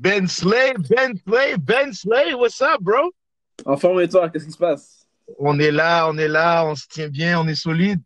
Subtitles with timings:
[0.00, 3.10] Ben Slay, Ben Slay, Ben Slay, what's up, bro?
[3.66, 5.08] Enfin, et toi, qu'est-ce qui se passe?
[5.40, 8.00] On est là, on est là, on se tient bien, on est solide.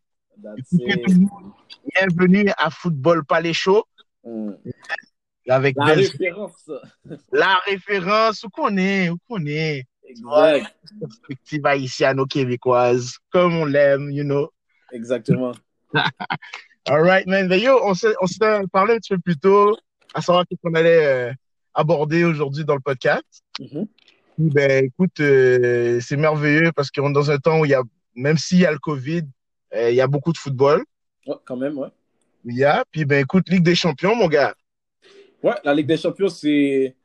[1.95, 3.85] Bienvenue à Football Palais Show
[4.25, 4.53] Hmm.
[5.49, 6.07] avec La Ben Slay.
[6.31, 6.71] référence.
[7.31, 9.85] La référence, où qu'on est, où qu'on est?
[10.09, 10.75] Exact.
[10.99, 14.51] Perspective haïtiano-québécoise, comme on l'aime, you know.
[14.93, 15.53] Exactement.
[16.89, 17.49] All right, man.
[17.49, 18.15] Ben, yo, on s'est
[18.73, 19.77] parlé un petit peu plus tôt
[20.15, 21.33] à savoir qu'on allait euh,
[21.75, 23.45] aborder aujourd'hui dans le podcast.
[23.61, 23.87] Mhm.
[24.39, 27.83] Ben, écoute, euh, c'est merveilleux parce qu'on est dans un temps où il y a,
[28.15, 29.23] même s'il y a le COVID,
[29.75, 30.85] euh, il y a beaucoup de football.
[31.27, 31.89] Ouais, quand même, ouais.
[32.45, 32.85] Il y a.
[32.91, 34.55] Puis, ben, écoute, Ligue des Champions, mon gars.
[35.43, 36.97] Ouais, la Ligue des Champions, c'est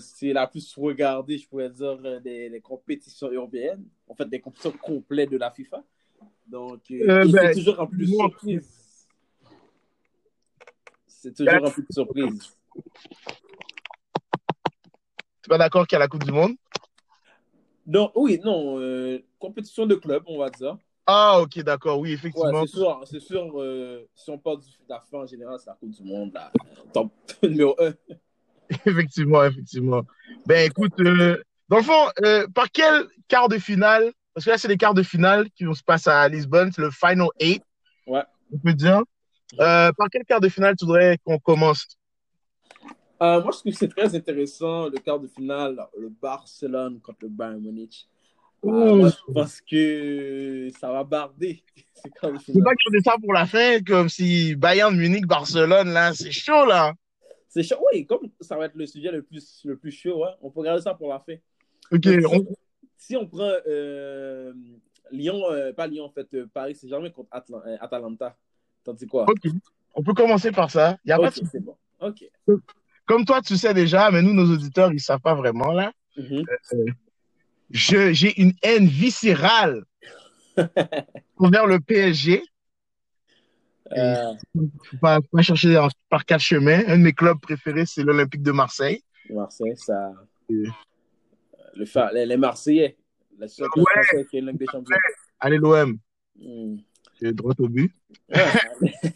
[0.00, 3.84] c'est la plus regardée, je pourrais dire, euh, des, des compétitions européennes.
[4.08, 5.82] En fait, des compétitions complètes de la FIFA.
[6.46, 9.06] Donc, euh, et ben, c'est toujours rempli de moi- surprises.
[11.06, 12.56] C'est toujours Ben, rempli de surprises.
[15.44, 16.54] Tu pas d'accord qu'il y a la Coupe du Monde?
[17.84, 20.78] Donc, oui, non, euh, compétition de club, on va dire.
[21.06, 21.98] Ah, ok, d'accord.
[21.98, 22.64] Oui, Ouais, effectivement.
[22.64, 25.76] c'est sûr, c'est sûr euh, si on parle de la fin en général, c'est la
[25.76, 26.50] Coupe du Monde, la
[26.94, 27.92] top numéro 1.
[28.86, 30.00] effectivement, effectivement.
[30.46, 31.36] Ben, écoute, euh,
[31.68, 34.12] dans le fond, euh, par quel quart de finale?
[34.32, 36.72] Parce que là, c'est les quarts de finale qui vont se passer à Lisbonne.
[36.72, 37.62] C'est le Final Eight.
[38.06, 38.24] Ouais.
[38.50, 39.02] On peut dire.
[39.58, 41.86] Par quel quart de finale tu voudrais qu'on commence?
[43.22, 47.18] Euh, moi, je trouve que c'est très intéressant, le quart de finale, le Barcelone contre
[47.22, 48.08] le Bayern Munich.
[48.64, 51.62] Euh, moi, je pense que ça va barder,
[51.94, 56.66] C'est pas que ça pour la fin, comme si Bayern Munich, Barcelone, là, c'est chaud,
[56.66, 56.92] là.
[57.48, 60.32] C'est chaud, oui, comme ça va être le sujet le plus, le plus chaud, hein,
[60.42, 61.34] on peut regarder ça pour la fin.
[61.92, 62.54] Ok, on-
[62.96, 64.52] Si on prend euh,
[65.12, 68.36] Lyon, euh, pas Lyon, en fait, Paris Saint-Germain contre Atlan- euh, Atalanta,
[68.82, 69.24] t'en dis quoi?
[69.28, 69.52] ok.
[69.94, 70.98] On peut commencer par ça.
[71.04, 71.48] Y a pas de souci.
[71.52, 71.76] c'est bon.
[72.00, 72.24] Ok.
[73.06, 75.92] Comme toi, tu sais déjà, mais nous, nos auditeurs, ils savent pas vraiment, là.
[76.16, 76.44] Mhm.
[77.70, 79.84] Je, j'ai une haine viscérale
[81.38, 82.42] envers le PSG.
[83.96, 86.82] Euh, Faut pas, faut pas chercher en- par quatre chemins.
[86.86, 89.02] Un de mes clubs préférés, c'est l'Olympique de Marseille.
[89.30, 90.12] Marseille, ça.
[90.50, 90.64] Euh.
[91.74, 92.96] Le fa- les, les Marseillais,
[93.38, 94.24] la seule Ouais.
[94.30, 94.96] qui est des Champions.
[95.40, 95.98] Allez, l'OM.
[97.18, 97.92] C'est droit au but.
[98.28, 98.44] Ouais.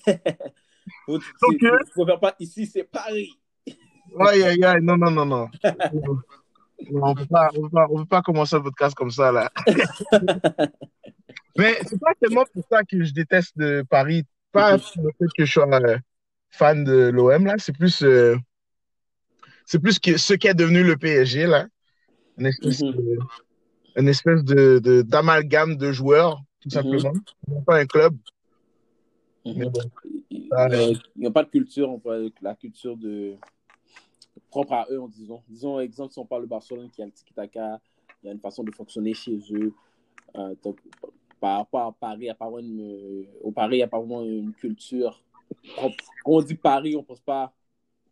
[0.06, 3.30] Tu- tu- euh, tu pas ici, c'est Paris.
[4.20, 4.80] Aïe, aïe, aïe.
[4.82, 5.48] Non, non, non, non.
[6.90, 7.48] Non, on peut on peut pas,
[7.90, 9.50] on peut pas commencer un podcast comme ça, là.
[11.56, 14.24] Mais c'est pas tellement pour ça que je déteste de Paris.
[14.52, 15.98] Pas pour le fait que je sois euh,
[16.50, 17.56] fan de l'OM, là.
[17.58, 18.36] C'est plus, euh,
[19.66, 21.66] c'est plus que ce qu'est devenu le PSG, là.
[22.38, 22.92] Une espèce Mhm.
[22.92, 23.18] de,
[23.96, 26.70] une espèce de, de- d'amalgame de joueurs, tout Mhm.
[27.00, 27.12] simplement.
[27.66, 28.16] Pas un club.
[29.44, 29.68] Mais Mhm.
[29.70, 29.80] bon.
[30.30, 33.34] Ils Ah, euh, ils n'ont pas de culture, on peut- la culture de
[34.50, 35.42] propre à eux, en disant.
[35.48, 37.80] Disons, exemple, si on parle de Barcelone qui a le tiki-taka,
[38.22, 39.72] il y a une façon de fonctionner chez eux.
[40.36, 40.78] Euh, donc,
[41.40, 45.22] par rapport à Paris, une, au Paris, il n'y a pas vraiment une culture.
[45.76, 45.90] Quand
[46.24, 47.52] on dit Paris, on pense pas,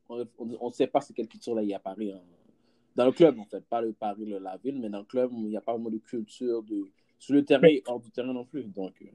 [0.09, 2.13] on ne sait pas c'est quelle culture là il y a à Paris.
[2.13, 2.21] hein.
[2.95, 5.31] Dans le club, en fait, pas le Paris, le, la ville, mais dans le club,
[5.35, 6.87] il n'y a pas vraiment de culture de,
[7.19, 8.65] sur le terrain et hors du terrain non plus.
[8.65, 9.07] Donc, euh,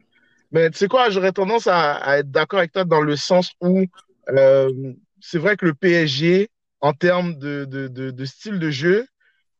[0.51, 3.53] Mais tu sais quoi, j'aurais tendance à, à être d'accord avec toi dans le sens
[3.59, 3.85] où
[4.29, 6.50] euh, c'est vrai que le PSG,
[6.81, 9.07] en termes de, de, de, de style de jeu,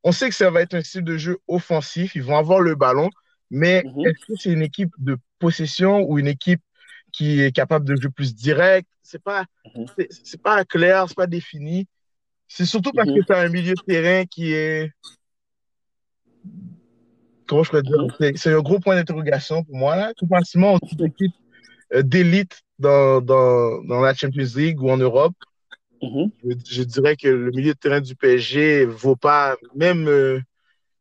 [0.04, 2.76] on sait que ça va être un style de jeu offensif, ils vont avoir le
[2.76, 3.10] ballon,
[3.52, 4.06] mais Mhm.
[4.06, 6.62] est-ce que c'est une équipe de possession ou une équipe
[7.12, 8.88] qui est capable de jouer plus direct?
[9.04, 9.46] C'est pas,
[9.76, 9.86] Mhm.
[9.98, 11.88] c'est c'est pas clair, c'est pas défini.
[12.48, 13.20] C'est surtout parce Mhm.
[13.22, 14.92] que tu as un milieu de terrain qui est,
[17.48, 20.14] comment je peux dire, c'est c'est un gros point d'interrogation pour moi, là.
[20.18, 21.34] Tout simplement, on équipe
[21.94, 25.36] euh, d'élite dans, dans, dans la Champions League ou en Europe.
[26.02, 26.32] Mhm.
[26.44, 30.40] Je, je dirais que le milieu de terrain du PSG vaut pas, même euh,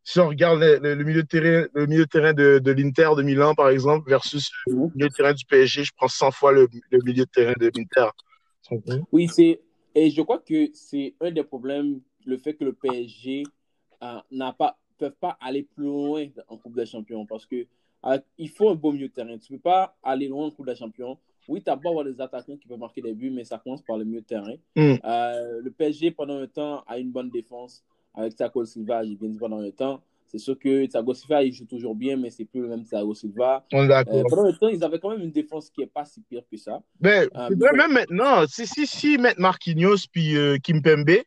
[0.04, 2.72] si on regarde le, le- le milieu de terrain, le milieu de terrain de, de
[2.72, 4.92] l'Inter de Milan, par exemple, versus le Mhm.
[4.94, 7.70] milieu de terrain du PSG, je prends 100 fois le, le milieu de terrain de
[7.74, 8.10] l'Inter.
[9.12, 9.60] Oui, c'est
[9.94, 13.42] et je crois que c'est un des problèmes, le fait que le PSG
[14.02, 17.66] euh, n'a pas peuvent pas aller plus loin en Coupe des Champions parce que
[18.04, 19.36] euh, il faut un beau milieu de terrain.
[19.38, 21.18] Tu peux pas aller loin en Coupe des Champions.
[21.50, 23.82] Oui, tu as beau avoir des attaquants qui peuvent marquer des buts, mais ça commence
[23.82, 24.54] par le milieu de terrain.
[24.76, 24.94] Mm.
[25.04, 27.82] Euh, le PSG, pendant un temps, a une bonne défense
[28.14, 30.00] avec Thiago Silva, j'ai bien dit pendant un temps.
[30.28, 33.14] C'est sûr que Thiago Silva, il joue toujours bien, mais c'est plus le même Thiago
[33.14, 33.66] Silva.
[33.72, 36.04] On est Euh, pendant un temps, ils avaient quand même une défense qui est pas
[36.04, 36.80] si pire que ça.
[37.00, 41.18] Mais Ah, c'est mais même maintenant, si, si, si mettent Marquinhos puis euh, Kimpembe,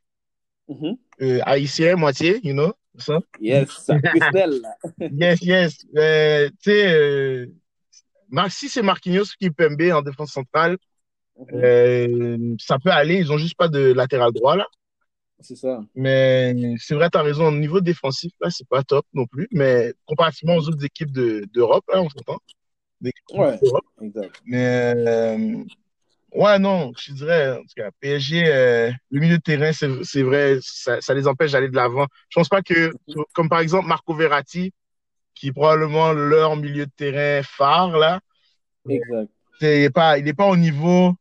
[0.70, 0.96] Mhm.
[1.22, 3.20] euh, haïtien, moitié, you know, ça.
[3.42, 3.98] Yes, ça.
[5.12, 5.86] Yes, yes.
[5.98, 7.48] Euh, tu sais, euh,
[8.50, 10.78] si c'est Marquinhos qui Pembe en défense centrale,
[11.54, 13.16] euh, ça peut aller.
[13.16, 14.68] Ils ont juste pas de latéral droit là.
[15.40, 15.84] C'est ça.
[15.94, 17.48] Mais c'est vrai, tu as raison.
[17.48, 19.48] Au niveau défensif, là, c'est pas top non plus.
[19.52, 22.40] Mais comparativement aux autres équipes d'Europe, de, hein, on s'entend.
[23.34, 23.60] Ouais,
[24.02, 24.42] exact.
[24.46, 25.64] Mais euh,
[26.34, 30.60] ouais, non, je dirais, en tout cas, PSG, euh, le milieu de terrain, c'est vrai,
[30.62, 32.08] ça, ça, les empêche d'aller de l'avant.
[32.30, 32.94] Je pense pas que,
[33.34, 34.72] comme par exemple Marco Verratti,
[35.36, 38.20] qui est probablement leur milieu de terrain phare, là.
[38.88, 39.32] Exact.
[39.62, 41.14] il n'est pas, il est pas au niveau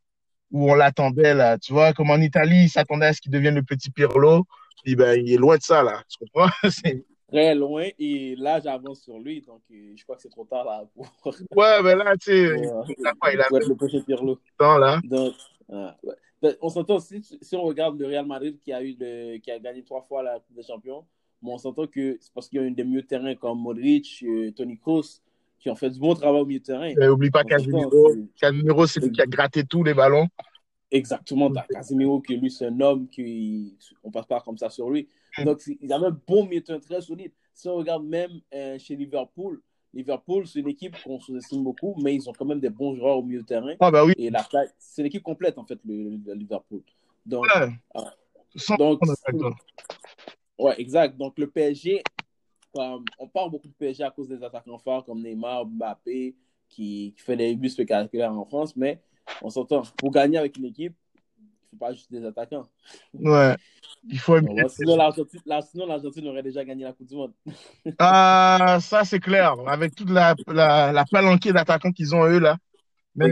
[0.51, 1.57] où on l'attendait là.
[1.57, 4.45] Tu vois, comme en Italie, il s'attendait à ce qu'il devienne le petit Pirlo.
[4.83, 6.03] Puis ben, il est loin de ça là.
[6.09, 6.49] Tu comprends?
[7.31, 7.87] Très loin.
[7.97, 9.41] Et là, j'avance sur lui.
[9.41, 10.83] Donc, euh, je crois que c'est trop tard là.
[10.93, 11.07] Pour...
[11.55, 12.61] Ouais, mais là, tu sais,
[12.97, 13.33] il a pas.
[13.33, 14.39] Il a le prochain Pirlo.
[14.59, 14.99] Temps, là.
[15.03, 15.33] Donc,
[15.71, 16.15] ah, ouais.
[16.43, 19.49] Ben, on s'entend aussi, si on regarde le Real Madrid qui a, eu le, qui
[19.49, 21.05] a gagné trois fois la Coupe des Champions,
[21.43, 24.23] bon, on s'entend que c'est parce qu'il y a eu des mieux terrains comme Modric,
[24.23, 25.21] euh, Tony Kroos,
[25.59, 26.87] qui ont fait du bon travail au milieu de terrain.
[26.87, 28.15] Et oublie pas Casemiro.
[28.39, 30.27] Casemiro, c'est lui qui a gratté tous les ballons.
[30.89, 31.51] Exactement.
[31.69, 33.77] Casemiro, qui lui, c'est un homme qui.
[34.03, 35.07] On passe pas comme ça sur lui.
[35.37, 35.43] Mm.
[35.43, 37.31] Donc, il avait un bon milieu de terrain très solide.
[37.53, 39.61] Si on regarde même euh, chez Liverpool,
[39.93, 43.17] Liverpool, c'est une équipe qu'on sous-estime beaucoup, mais ils ont quand même des bons joueurs
[43.17, 43.75] au milieu de terrain.
[43.79, 44.13] Ah, bah oui.
[44.17, 44.45] Et la
[44.79, 46.81] c'est l'équipe complète, en fait, le, Liverpool.
[47.25, 47.69] Donc, ouais.
[47.95, 48.99] euh, donc
[50.63, 51.17] ouais, exact.
[51.17, 52.03] Donc, le PSG,
[52.73, 56.35] on parle beaucoup de PSG à cause des attaquants forts comme Neymar, Mbappé,
[56.69, 59.01] qui, qui fait des buts spectaculaires en France, mais
[59.41, 59.83] on s'entend.
[59.97, 62.67] Pour gagner avec une équipe, il ne faut pas juste des attaquants.
[63.13, 63.55] Ouais.
[64.09, 64.37] Il faut
[64.69, 64.97] sinon,
[65.85, 67.33] l'Argentine aurait déjà gagné la Coupe du Monde.
[67.99, 69.55] ah, ça, c'est clair.
[69.67, 72.57] Avec toute la, la, la palanquée d'attaquants qu'ils ont, eux, là.
[73.15, 73.29] Mais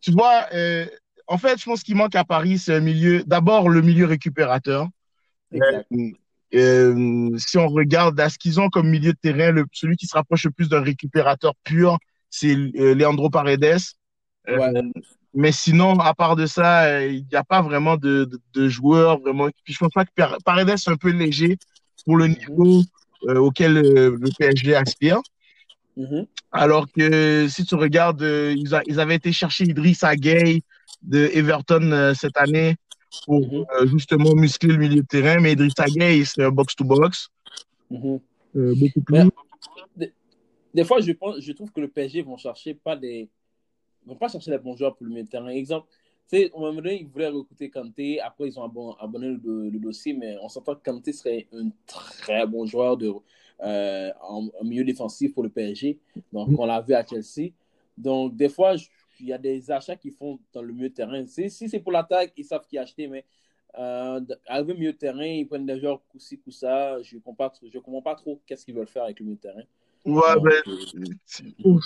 [0.00, 0.86] tu vois, euh,
[1.26, 3.22] en fait, je pense qu'il manque à Paris, c'est un milieu.
[3.24, 4.88] D'abord, le milieu récupérateur.
[5.54, 5.82] Euh,
[6.54, 10.06] euh, si on regarde à ce qu'ils ont comme milieu de terrain, le, celui qui
[10.06, 11.98] se rapproche le plus d'un récupérateur pur,
[12.30, 13.80] c'est euh, Leandro Paredes.
[14.48, 14.82] Euh,
[15.34, 19.48] mais sinon, à part de ça, il n'y a pas vraiment de, de, joueurs vraiment.
[19.64, 20.10] Puis je pense pas que
[20.44, 21.58] Paredes est un peu léger
[22.04, 22.82] pour le niveau
[23.26, 25.20] auquel le PSG aspire.
[25.96, 26.26] Mm-hmm.
[26.52, 30.62] Alors que si tu regardes, ils, ils, avaient été chercher Idrissa Gueye
[31.02, 32.76] de Everton cette année
[33.24, 33.66] pour mm-hmm.
[33.80, 35.40] euh, justement muscler le milieu de terrain.
[35.40, 37.28] Mais Idrissa Gueye, c'est un box-to-box.
[37.90, 38.20] Mm-hmm.
[38.56, 39.30] Euh, beaucoup plus.
[40.74, 43.28] des, fois, je, pense, je trouve que le PSG vont chercher pas des.
[44.06, 45.48] vont pas chercher les bons joueurs pour le milieu de terrain.
[45.48, 45.88] Exemple,
[46.30, 48.20] tu au moment donné, ils voulaient recruter Kanté.
[48.20, 52.64] Après, ils ont abonné le, dossier, mais on s'entend que Kanté serait un très bon
[52.66, 53.12] joueur de,
[53.62, 55.98] euh, en, milieu défensif pour le PSG.
[56.32, 56.56] Donc, mm-hmm.
[56.58, 57.50] on l'a vu à Chelsea.
[57.96, 58.86] Donc, des fois, je,
[59.20, 61.26] il y a des achats qu'ils font dans le milieu de terrain.
[61.26, 63.24] Si c'est pour l'attaque, ils savent qui acheter, mais
[63.78, 67.02] euh, arriver au milieu de terrain, ils prennent des joueurs coup-ci, coup-ça.
[67.02, 67.50] Je ne comprends,
[67.82, 69.62] comprends, pas trop qu'est-ce qu'ils veulent faire avec le milieu de terrain.
[70.04, 70.52] Ouais, ben,
[71.64, 71.78] euh,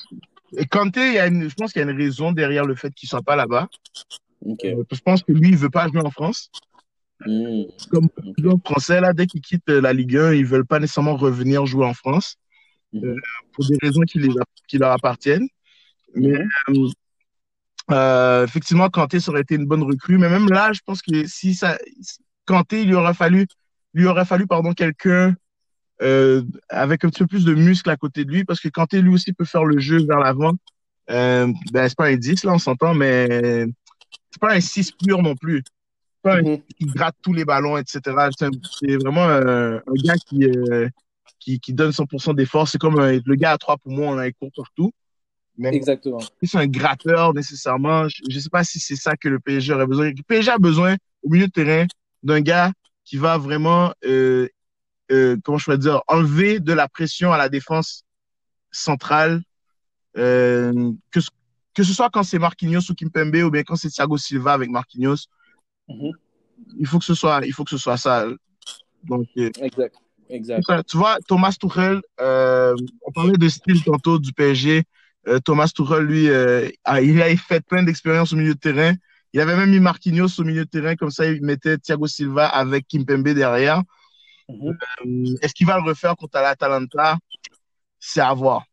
[0.56, 2.74] et Kanté, il y a une, je pense qu'il y a une raison derrière le
[2.74, 3.68] fait qu'il ne soit pas là-bas.
[4.44, 6.50] Euh, je pense que lui, il ne veut pas jouer en France.
[7.24, 7.64] Hmm.
[7.90, 11.16] Comme les Français, là, dès qu'ils quittent la Ligue 1, ils ne veulent pas nécessairement
[11.16, 12.36] revenir jouer en France.
[12.92, 13.16] Hmm.
[13.52, 14.30] pour des raisons qui, les,
[14.66, 15.46] qui leur appartiennent.
[16.14, 16.48] Mais hmm.
[16.70, 16.88] Euh,
[17.90, 20.18] effectivement, Kanté, ça aurait été une bonne recrue.
[20.18, 21.78] Mais même là, je pense que si ça,
[22.46, 23.46] Kanté, il lui aurait fallu,
[23.94, 25.34] lui aurait fallu, pardon, quelqu'un
[26.00, 29.02] euh, avec un petit peu plus de muscle à côté de lui, parce que Kanté,
[29.02, 30.52] lui aussi, peut faire le jeu vers l'avant.
[31.10, 33.66] Euh, ben, c'est pas un 10, là, on s'entend, mais
[34.30, 35.62] c'est pas un 6 pur non plus.
[35.66, 36.62] C'est pas un mm-hmm.
[36.78, 38.00] qui gratte tous les ballons, etc.
[38.80, 40.88] C'est vraiment un, un gars qui, euh,
[41.40, 42.68] qui, qui donne 100% d'effort.
[42.68, 44.92] C'est comme le gars à trois poumons, on a court partout.
[45.64, 46.20] Exactement.
[46.42, 48.08] C'est un gratteur nécessairement.
[48.08, 50.10] Je ne sais pas si c'est ça que le PSG aurait besoin.
[50.10, 51.86] Le PSG a besoin, au milieu de terrain,
[52.22, 52.72] d'un gars
[53.04, 54.48] qui va vraiment, euh,
[55.10, 58.04] euh, comment je pourrais dire, enlever de la pression à la défense
[58.70, 59.42] centrale.
[60.16, 61.20] Euh, que,
[61.74, 64.70] que ce soit quand c'est Marquinhos ou Kimpembe ou bien quand c'est Thiago Silva avec
[64.70, 65.26] Marquinhos.
[65.88, 66.12] Mm-hmm.
[66.78, 68.26] Il faut que ce soit, il faut que ce soit ça.
[69.04, 69.96] Donc, exact.
[70.30, 70.62] Exact.
[70.86, 74.84] Tu vois, Thomas Tuchel, on parlait de style tantôt du PSG.
[75.28, 78.94] Euh, Thomas Tuchel, lui, euh, a, il a fait plein d'expériences au milieu de terrain.
[79.32, 82.46] Il avait même mis Marquinhos au milieu de terrain, comme ça, il mettait Thiago Silva
[82.46, 83.82] avec Kimpembe derrière.
[84.48, 84.78] Mhm.
[85.06, 87.18] Euh, est-ce qu'il va le refaire contre l'Atalanta
[87.98, 88.64] C'est à voir.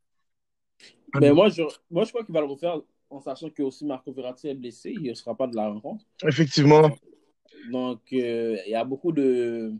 [1.19, 4.11] Mais moi, je, moi, je crois qu'il va le refaire en sachant que aussi Marco
[4.13, 4.93] Verratti est blessé.
[4.93, 6.05] Il ne sera pas de la rencontre.
[6.25, 6.89] Effectivement.
[7.71, 9.73] Donc, il y a beaucoup de,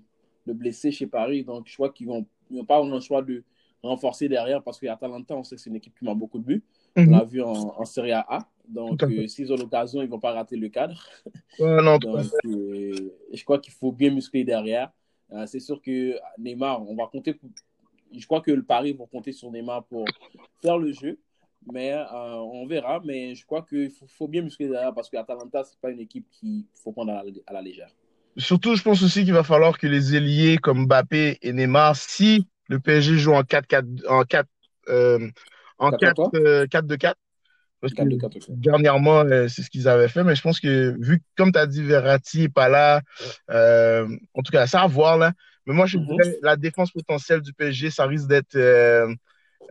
[0.46, 1.44] de, blessés chez Paris.
[1.44, 3.44] Donc, je crois qu'ils vont, vont pas avoir le choix de
[3.86, 6.64] renforcer derrière parce qu'Atalanta, on sait que c'est une équipe qui met beaucoup de buts.
[6.96, 7.12] On mhm.
[7.12, 8.48] l'a vu en, Serie A.
[8.68, 11.02] Donc, euh, s'ils ont l'occasion, ils ne vont pas rater le cadre.
[11.60, 14.92] non, Donc, euh, je crois qu'il faut bien muscler derrière.
[15.32, 17.40] Euh, c'est sûr que Neymar, on va compter.
[18.16, 20.06] Je crois que le Paris va compter sur Neymar pour
[20.62, 21.20] faire le jeu.
[21.72, 23.02] Mais on verra.
[23.04, 26.28] Mais je crois qu'il faut, bien muscler derrière parce qu'Atalanta, ce n'est pas une équipe
[26.30, 27.90] qu'il faut prendre à la, légère.
[28.38, 32.48] surtout, je pense aussi qu'il va falloir que les ailiers comme Mbappé et Neymar, si
[32.68, 34.48] le PSG joue en 4-4, en 4,
[34.90, 35.30] euh,
[35.78, 37.18] en 4, 4 2 4,
[37.82, 38.04] parce que
[38.50, 41.68] dernièrement, euh, c'est ce qu'ils avaient fait, mais je pense que vu comme tu as
[41.68, 43.02] dit, Verratti n'est pas là,
[43.52, 45.34] euh, en tout cas, ça à voir là.
[45.66, 46.24] Mais moi, je mm-hmm.
[46.24, 49.14] dirais la défense potentielle du PSG, ça risque d'être euh,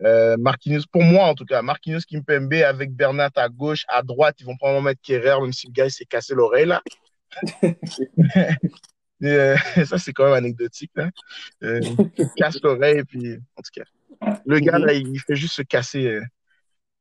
[0.03, 4.35] euh, Marquinhos, pour moi en tout cas, Marquinhos Kimpembe avec Bernat à gauche, à droite,
[4.39, 6.81] ils vont probablement mettre Kerrer, même si le gars s'est cassé l'oreille là.
[9.23, 9.55] euh,
[9.85, 10.91] ça, c'est quand même anecdotique.
[10.95, 11.09] Là.
[11.63, 11.79] Euh,
[12.17, 16.05] il casse l'oreille, puis, en tout cas, le gars, là, il fait juste se casser,
[16.07, 16.21] euh,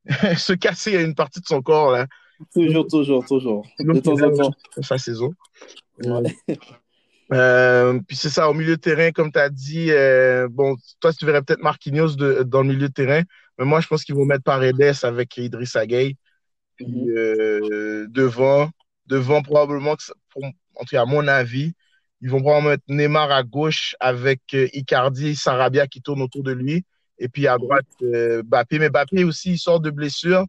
[0.36, 1.92] se casser une partie de son corps.
[1.92, 2.06] Là.
[2.52, 3.66] Toujours, toujours, toujours.
[3.78, 4.54] De temps en temps.
[4.82, 5.32] Sa saison.
[6.04, 6.36] Ouais.
[8.06, 9.90] Puis c'est ça, au milieu de terrain, comme tu as dit,
[10.50, 13.22] bon, toi, tu verrais peut-être Marquinhos de, dans le milieu de terrain,
[13.58, 16.16] mais moi, je pense qu'ils vont mettre Paredes avec Idrissa Gueye.
[16.76, 18.70] Puis euh, devant,
[19.06, 19.96] devant probablement,
[20.30, 21.74] pour, en tout cas, à mon avis,
[22.24, 26.52] ils vont probablement mettre Neymar à gauche avec euh, Icardi, Sarabia qui tourne autour de
[26.52, 26.82] lui.
[27.18, 28.78] Et puis à droite, euh, Bappé.
[28.78, 30.46] Mais Bappé aussi, il sort de blessure.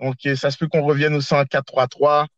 [0.00, 2.28] Donc, ça se peut qu'on revienne aussi en 4-3-3.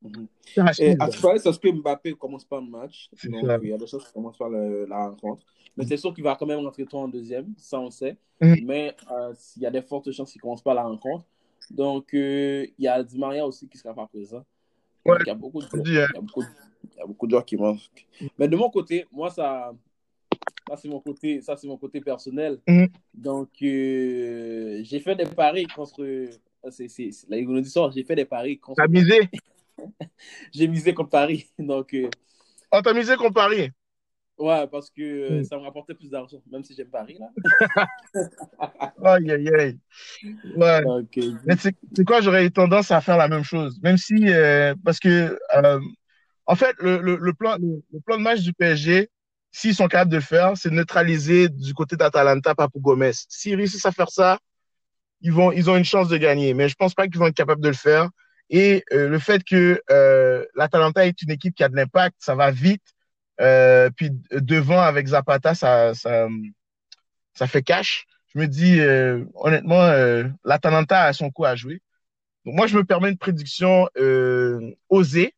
[0.00, 0.82] Mm -hmm.
[0.82, 3.10] Et à ça se peut Mbappé commence pas le match.
[3.24, 5.42] Donc, il y a des choses qui commencent par le, la rencontre.
[5.76, 8.16] Mais c'est sûr qu'il va quand même rentrer toi en deuxième, ça on sait.
[8.40, 8.64] Mm -hmm.
[8.70, 11.26] Mais euh, il y a des fortes chances qu'il commence pas la rencontre.
[11.82, 14.44] Donc, euh, il y a Di Maria aussi qui sera pas présent.
[15.04, 16.48] Ouais, il, y a beaucoup de joueurs, il, y a beaucoup de,
[16.92, 18.06] il y a beaucoup de joueurs qui manquent.
[18.38, 19.72] Mais de mon côté, moi, ça,
[20.68, 22.60] ça c'est mon côté, ça c'est mon côté personnel.
[22.66, 22.90] Mm -hmm.
[23.14, 26.04] Donc, euh, j'ai fait des paris contre.
[26.68, 27.90] C'est la.
[27.94, 28.82] J'ai fait des paris contre.
[28.82, 29.18] T'as misé?
[30.52, 31.46] J'ai misé contre Paris.
[31.58, 31.94] Donc.
[31.94, 32.10] Euh...
[32.72, 33.70] Oh, t'as misé contre Paris?
[34.40, 35.44] Ouais, parce que euh, mm.
[35.44, 37.26] ça me rapportait plus d'argent, même si j'aime Paris, là.
[39.04, 39.78] aïe, aïe, aïe.
[40.56, 40.82] Ouais.
[40.82, 41.34] Okay.
[41.44, 41.74] Mais c'est
[42.06, 43.78] quoi, j'aurais eu tendance à faire la même chose?
[43.82, 45.78] Même si, euh, parce que, euh,
[46.46, 49.10] en fait, le, le, le, plan, le, le, plan de match du PSG,
[49.52, 53.12] s'ils sont capables de le faire, c'est neutraliser du côté d'Atalanta Papou Gomez.
[53.28, 54.38] S'ils réussissent à faire ça,
[55.20, 56.54] ils, vont, ils ont une chance de gagner.
[56.54, 58.08] Mais je pense pas qu'ils vont être capables de le faire.
[58.48, 59.82] Et euh, le fait que
[60.54, 62.82] l'Atalanta est une équipe qui a de l'impact, ça va vite.
[63.40, 66.28] Euh, puis devant avec Zapata, ça, ça,
[67.34, 68.06] ça fait cash.
[68.34, 71.80] Je me dis, euh, honnêtement, euh, l'Atalanta a son coup à jouer.
[72.44, 73.88] Donc moi, je me permets une prédiction
[74.88, 75.34] osée.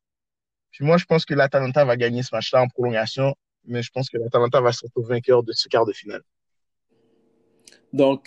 [0.70, 3.34] Puis moi, je pense que l'Atalanta va gagner ce match-là en prolongation,
[3.66, 6.22] mais je pense que l'Atalanta va se retrouver vainqueur de ce quart de finale.
[7.92, 8.26] Donc,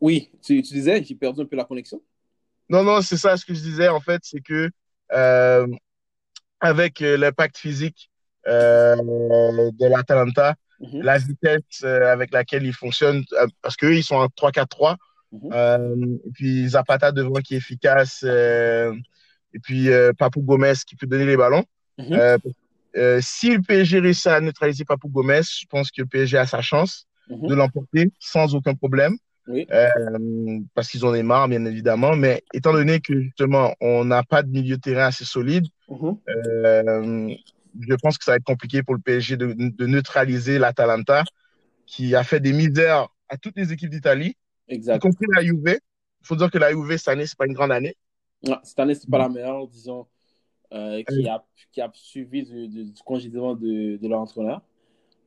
[0.00, 2.00] oui, tu, tu disais, j'ai perdu un peu la connexion.
[2.68, 4.70] Non, non, c'est ça ce que je disais, en fait, c'est que
[6.60, 8.11] avec l'impact physique
[8.46, 11.02] de l'Atalanta, mm -hmm.
[11.02, 14.96] la vitesse euh, avec laquelle ils fonctionnent, euh, parce qu'eux, ils sont en 3-4-3.
[15.32, 16.18] Mm -hmm.
[16.26, 18.16] et puis Zapata devant qui est efficace.
[19.54, 19.82] et puis
[20.18, 21.64] Papou Gomez qui peut donner les ballons.
[21.98, 23.20] Mm -hmm.
[23.32, 26.62] si le PSG réussit à neutraliser Papou Gomez, je pense que le PSG a sa
[26.70, 26.94] chance
[27.50, 29.14] de l'emporter sans aucun problème.
[29.48, 29.66] Oui.
[29.72, 32.14] Euh, parce qu'ils ont des marres, bien évidemment.
[32.14, 35.96] Mais étant donné que justement, on n'a pas de milieu de terrain assez solide, mm
[35.96, 36.18] -hmm.
[36.28, 37.34] euh,
[37.80, 41.24] je pense que ça va être compliqué pour le PSG de, de neutraliser l'Atalanta,
[41.86, 44.36] qui a fait des misères à toutes les équipes d'Italie,
[44.68, 45.78] y compris la Juve.
[46.20, 47.96] Il faut dire que la Juve, cette année, c'est pas une grande année.
[48.62, 50.06] Cette année, c'est pas la meilleure, disons,
[50.72, 54.62] euh, qui, a, qui a suivi du, du, du congédiement de, de leur entraîneur.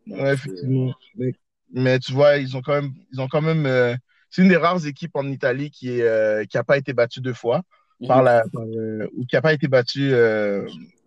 [0.07, 0.93] Ouais, effectivement.
[1.15, 1.31] Mais,
[1.71, 3.95] mais, tu vois, ils ont quand même, ils ont quand même, euh,
[4.29, 7.21] c'est une des rares équipes en Italie qui est, euh, qui a pas été battue
[7.21, 7.59] deux fois
[7.99, 10.13] mm par la, par, euh, ou qui a pas été battue,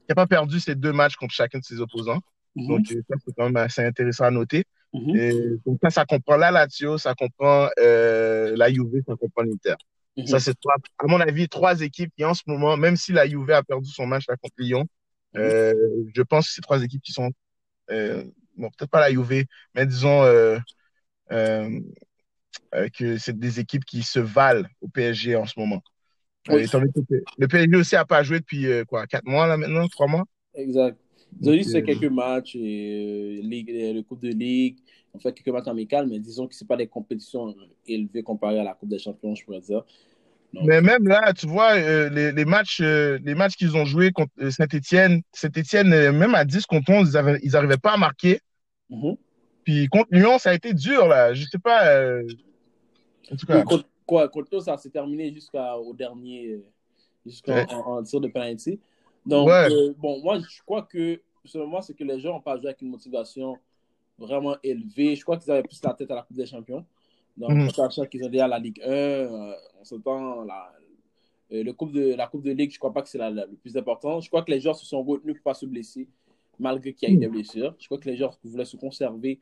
[0.08, 2.20] qui n'a pas perdu ses deux matchs contre chacun de ses opposants.
[2.56, 2.68] Mm -hmm.
[2.68, 4.64] Donc, ça, c'est quand même assez intéressant à noter.
[4.94, 5.16] Mm -hmm.
[5.20, 5.32] Et,
[5.66, 9.76] donc, ça, ça comprend la Lazio, ça comprend euh, la Juve, ça comprend l'Inter.
[10.16, 10.26] Mm -hmm.
[10.30, 13.24] Ça, c'est trois, à mon avis, trois équipes qui, en ce moment, même si la
[13.30, 14.84] Juve a perdu son match là, contre Lyon,
[15.36, 15.74] euh,
[16.16, 17.30] je pense que c'est trois équipes qui sont,
[17.94, 18.24] euh,
[18.58, 20.58] bon, peut-être pas la Juve, mais disons euh,
[22.96, 25.82] que c'est des équipes qui se valent au PSG en ce moment.
[26.50, 26.66] Oui.
[27.38, 30.24] le PSG aussi n'a pas joué depuis euh, quoi, 4 mois là maintenant, 3 mois?
[30.54, 30.96] Exact.
[31.40, 34.78] Ils ont juste fait quelques matchs, et, ligue, le Coupe de Ligue,
[35.12, 37.54] on fait quelques matchs amicaux, mais disons que ce pas des compétitions
[37.86, 39.84] élevées comparées à la Coupe des Champions, je pourrais dire.
[40.54, 43.84] Donc, mais même là, tu vois, euh, les, les, matchs, euh, les matchs qu'ils ont
[43.84, 48.40] joués contre Saint-Etienne, Saint-Etienne, même à 10 contre 11, ils n'arrivaient pas à marquer.
[48.88, 49.16] Mm -hmm.
[49.64, 51.34] Puis contre Lyon, ça a été dur, là.
[51.34, 51.82] Je sais pas.
[53.30, 53.58] en tout cas.
[53.58, 56.60] Oui, contre, quoi, contre ça s'est terminé jusqu'au dernier,
[57.24, 57.66] jusqu'en ouais.
[57.72, 58.80] en, en tir de penalty.
[59.26, 59.70] Donc, ouais.
[59.70, 62.68] euh, bon, moi, je crois que, selon moi, c'est que les gens n'ont pas joué
[62.68, 63.58] avec une motivation
[64.18, 65.14] vraiment élevée.
[65.14, 66.84] Je crois qu'ils avaient plus la tête à la Coupe des Champions.
[67.36, 70.72] Donc, mm sachant qu'ils ont déjà la Ligue 1, euh, on s'entend, la,
[71.52, 73.54] euh, le coupe de, la Coupe de Ligue, je ne crois pas que c'est le
[73.56, 74.20] plus important.
[74.20, 76.08] Je crois que les joueurs se sont retenus pour ne pas se blesser.
[76.58, 77.74] malgré qu'il y a eu des blessures.
[77.78, 79.38] Je crois que les joueurs voulaient se conserver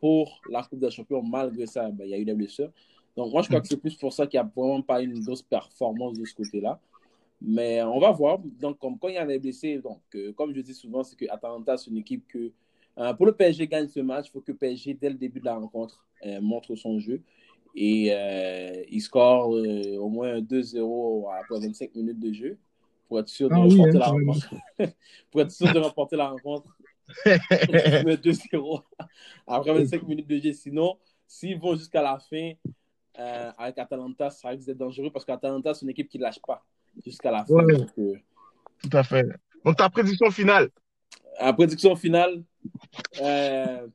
[0.00, 1.22] pour la Coupe des Champions.
[1.22, 2.70] Malgré ça, ben, il y a eu des blessures.
[3.16, 5.22] Donc, moi, je crois que c'est plus pour ça qu'il n'y a vraiment pas une
[5.22, 6.80] grosse performance de ce côté-là.
[7.42, 8.38] Mais on va voir.
[8.38, 11.16] Donc, comme quand il y a des blessés, donc, euh, comme je dis souvent, c'est
[11.16, 12.52] que Atalanta, c'est une équipe que,
[12.98, 15.46] euh, pour le PSG gagne ce match, il faut que PSG, dès le début de
[15.46, 17.22] la rencontre, euh, montre son jeu.
[17.74, 18.10] Et
[18.90, 22.58] il score au moins 2-0 après 25 minutes de jeu
[23.06, 24.54] pour être sûr de ah remporter la hein, rencontre.
[25.30, 26.76] pour être sûr de remporter la rencontre.
[27.26, 28.82] 2-0
[29.46, 30.52] après 25 minutes de jeu.
[30.52, 30.96] Sinon,
[31.28, 32.52] s'ils vont jusqu'à la fin
[33.58, 36.64] avec Atalanta, ça risque d'être dangereux parce qu'Atalanta, c'est une équipe qui ne lâche pas
[37.04, 37.64] jusqu'à la fin.
[37.98, 38.14] Euh,
[38.82, 39.26] Tout à fait.
[39.64, 40.70] Donc, ta prédiction finale?
[41.40, 42.42] La prédiction finale,
[43.20, 43.86] euh,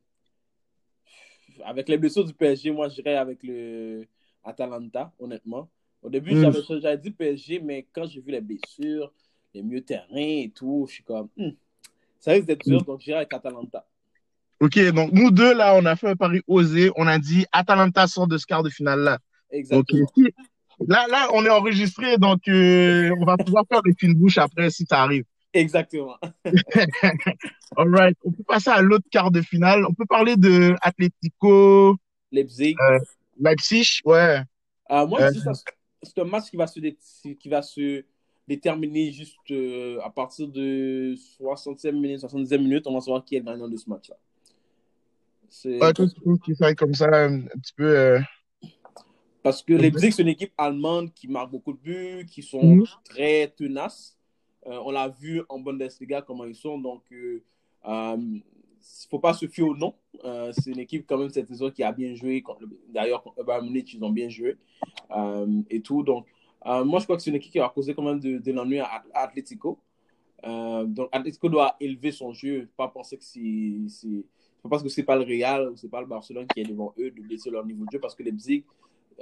[1.63, 4.05] avec les blessures du PSG, moi, je dirais avec le
[4.43, 5.69] Atalanta, honnêtement.
[6.01, 6.51] Au début, mm.
[6.81, 9.11] j'avais dit PSG, mais quand j'ai vu les blessures,
[9.53, 11.51] les mieux terrains et tout, je suis comme, hmm,
[12.19, 12.85] ça risque d'être dur, mm.
[12.85, 13.85] donc j'irai avec Atalanta.
[14.61, 16.91] Ok, donc nous deux, là, on a fait un pari osé.
[16.95, 19.19] On a dit Atalanta sort de ce quart de finale-là.
[19.51, 20.07] Exactement.
[20.87, 24.69] Là, là, on est enregistré, donc euh, on va pouvoir faire des fines bouches après
[24.69, 25.23] si ça arrive.
[25.53, 26.17] Exactement.
[27.77, 28.17] All right.
[28.25, 29.85] On peut passer à l'autre quart de finale.
[29.87, 31.95] On peut parler de Atletico.
[32.31, 32.75] Leipzig.
[32.81, 32.99] Euh,
[33.39, 34.41] Leipzig, ouais.
[34.91, 35.29] Euh, moi,
[36.03, 38.03] c'est un match qui va se, qui va se
[38.47, 39.37] déterminer juste
[40.03, 42.87] à partir de 60e minute, 70e minute.
[42.87, 44.17] On va savoir qui est le gagnant de ce match-là.
[45.65, 46.09] Ouais, tout
[46.43, 48.19] qui fait comme ça un petit peu.
[49.45, 52.85] Parce que Leipzig, c'est une équipe allemande qui marque beaucoup de buts, qui sont mhm.
[53.03, 54.17] très tenaces.
[54.65, 56.79] Euh, on l'a vu en Bundesliga comment ils sont.
[56.79, 57.41] Donc, il
[57.85, 58.39] euh, ne euh,
[59.07, 59.93] faut pas se fier au nom.
[60.51, 62.43] c'est une équipe, quand même, cette saison qui a bien joué.
[62.89, 64.57] D'ailleurs, contre Bayern Munich, ils ont bien joué.
[65.69, 66.01] et tout.
[66.01, 66.25] Donc,
[66.65, 69.03] moi, je crois que c'est une équipe qui va causer quand même de, l'ennui à,
[69.13, 69.77] Atletico.
[70.43, 72.67] donc, Atletico doit élever son jeu.
[72.75, 74.25] Pas penser que c'est.
[74.69, 77.11] Parce que c'est pas le Real ou c'est pas le Barcelone qui est devant eux
[77.11, 78.63] de baisser leur niveau de jeu parce que Leipzig,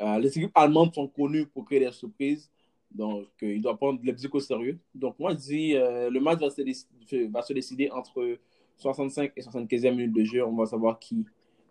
[0.01, 2.49] euh, les équipes allemandes sont connues pour créer des surprises.
[2.91, 4.79] Donc, euh, il doit prendre Leipzig au sérieux.
[4.93, 8.37] Donc, moi, je dis, euh, le match va se, décider entre
[8.77, 10.45] 65 et 75e minute de jeu.
[10.45, 11.25] On va savoir qui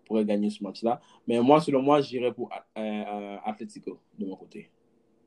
[0.04, 1.00] pourrait gagner ce match-là.
[1.26, 4.70] Mais moi, selon moi, j'irai pour Atletico de mon côté.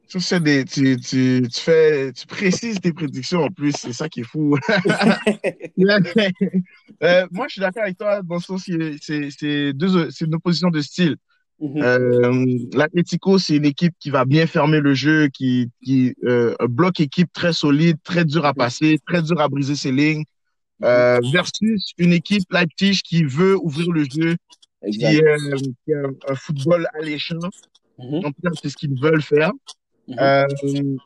[0.08, 4.22] Tu, des, tu, tu, tu, fais, tu précises tes prédictions en plus, c'est ça qui
[4.22, 4.58] est fou.
[5.78, 8.63] moi, je suis d'accord avec toi dans le sens
[9.02, 11.15] c'est une opposition de style.
[11.60, 11.82] Mhm.
[11.82, 17.00] Euh, L'Atletico, c'est une équipe qui va bien fermer le jeu, qui, qui euh, bloque
[17.00, 20.26] équipe très solide, très dur à passer, très dur à briser ses lignes,
[20.84, 24.36] euh, versus une équipe Leipzig qui veut ouvrir le jeu,
[24.91, 25.38] qui, euh,
[25.86, 27.39] qui, a un football alléchant.
[27.98, 29.52] Mm En tout cas, c'est ce qu'ils veulent faire.
[30.08, 30.18] Mhm.
[30.20, 30.98] Euh,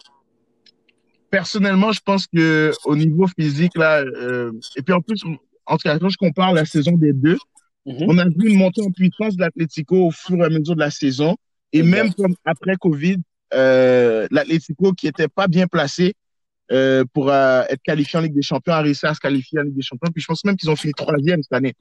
[1.29, 5.23] personnellement, je pense que au niveau physique là, euh, et puis en plus,
[5.65, 7.37] en tout cas, quand je compare la saison des deux,
[7.89, 8.05] Mhm.
[8.07, 10.79] On a vu une montée en puissance de l'Atlético au fur et à mesure de
[10.79, 11.35] la saison.
[11.71, 13.17] Et même comme après Covid,
[13.53, 16.13] euh, l'Atlético qui était pas bien placé
[16.71, 19.63] euh, pour euh, être qualifié en Ligue des Champions a réussi à se qualifier en
[19.63, 20.11] Ligue des Champions.
[20.11, 21.73] Puis je pense même qu'ils ont fini troisième cette année.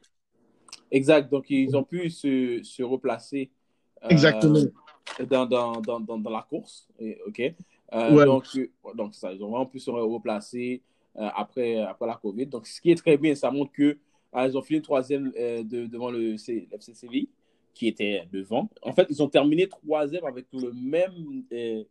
[0.90, 1.30] Exact.
[1.30, 3.50] Donc ils ont pu se, se replacer.
[4.08, 4.60] Exactement.
[5.28, 6.88] Dans, dans, dans, dans, la course.
[7.26, 7.54] OK.
[7.94, 8.44] Euh, donc,
[8.94, 10.82] donc ça, ils ont vraiment pu se replacer
[11.14, 12.46] après, après la COVID.
[12.46, 13.98] Donc ce qui est très bien, ça montre que
[14.32, 17.28] ah, ils ont fini troisième euh, de, devant le FC Séville,
[17.74, 18.68] qui était devant.
[18.82, 21.44] En fait, ils ont terminé troisième avec le même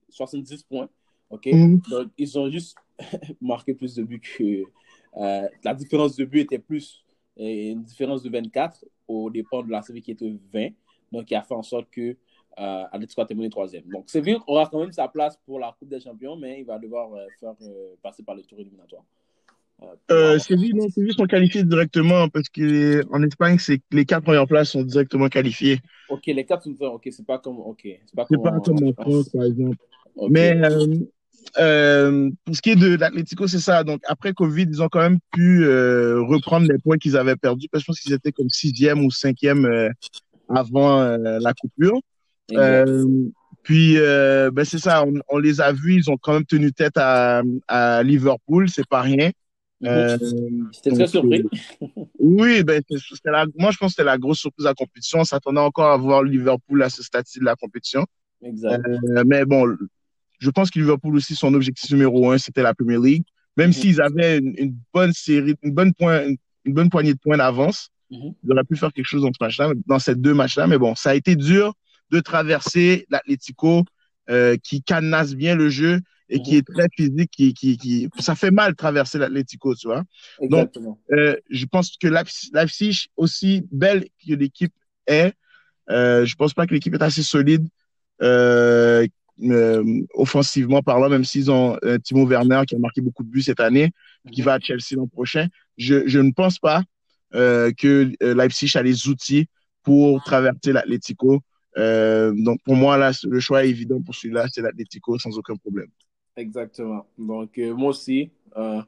[0.10, 0.90] 70 euh, points.
[1.30, 1.48] OK?
[1.48, 1.82] Mhm.
[1.90, 2.78] Donc, ils ont juste
[3.42, 4.64] marqué plus de buts que.
[5.18, 7.04] Euh, la différence de but était plus.
[7.38, 10.70] une différence de 24 au dépend de la Séville qui était 20.
[11.12, 12.16] Donc, qui a fait en sorte que
[12.60, 13.84] euh, Atletico a terminé troisième.
[13.86, 16.80] Donc, Séville aura quand même sa place pour la Coupe des Champions, mais il va
[16.80, 17.54] devoir faire
[18.02, 19.04] passer par le tour éliminatoire.
[20.10, 24.72] Euh, Séville, non, Séville sont qualifiés directement parce qu'en Espagne, c'est les quatre premières places
[24.72, 25.80] sont directement qualifiées.
[26.10, 28.94] Ok, les quatre sont ok, c'est pas comme, ok, c'est pas, comme, pas comme en
[28.94, 29.78] France, par exemple.
[30.30, 30.96] Mais euh,
[31.60, 33.84] euh, pour ce qui est de l'Atlético, c'est ça.
[33.84, 37.68] Donc après Covid, ils ont quand même pu euh, reprendre les points qu'ils avaient perdus.
[37.72, 39.90] Parce que je pense qu'ils étaient comme sixième ou cinquième euh,
[40.50, 42.00] avant euh, la coupure.
[43.64, 46.98] Puis ben c'est ça, on, on, les a vus, ils ont quand même tenu tête
[46.98, 49.32] à, à Liverpool, c'est pas rien.
[49.86, 50.18] Euh,
[50.74, 51.44] J'étais très surpris.
[51.82, 51.88] Euh,
[52.20, 52.82] oui, ben,
[53.26, 55.20] la, moi je pense que c'était la grosse surprise de la compétition.
[55.20, 58.06] On s'attendait encore à voir Liverpool à ce stade-ci de la compétition.
[58.42, 58.84] Exact.
[58.88, 59.76] Euh, mais bon,
[60.40, 63.24] je pense que Liverpool aussi, son objectif numéro un, c'était la Premier League.
[63.56, 63.74] Même mm-hmm.
[63.74, 66.28] s'ils avaient une, bonne série, une bonne, point,
[66.66, 68.34] une, bonne poignée de points d'avance, mm-hmm.
[68.44, 70.68] ils auraient pu faire quelque chose dans ce match-là, dans ces deux matchs-là.
[70.68, 71.74] Mais bon, ça a été dur
[72.12, 73.84] de traverser l'Atlético
[74.30, 78.36] euh, qui cadenasse bien le jeu et qui est très physique, qui, qui, qui, ça
[78.36, 80.04] fait mal traverser l'Atlético, tu vois.
[80.42, 81.00] Exactement.
[81.10, 84.74] Donc, euh, je pense que Leipzig, aussi belle que l'équipe
[85.06, 85.34] est,
[85.90, 87.68] euh, je pense pas que l'équipe est assez solide
[88.22, 89.08] euh,
[90.16, 93.92] offensivement parlant, même s'ils ont Timo Werner qui a marqué beaucoup de buts cette année,
[94.32, 95.48] qui va à Chelsea l'an prochain.
[95.78, 96.82] Je, je ne pense pas
[97.32, 99.48] que Leipzig a les outils
[99.84, 101.42] pour traverser l'Atlético.
[101.78, 105.56] Euh, donc pour moi, là, le choix est évident pour celui-là, c'est l'Atlético sans aucun
[105.56, 105.90] problème.
[106.36, 107.06] Exactement.
[107.18, 108.82] Donc euh, moi aussi, euh,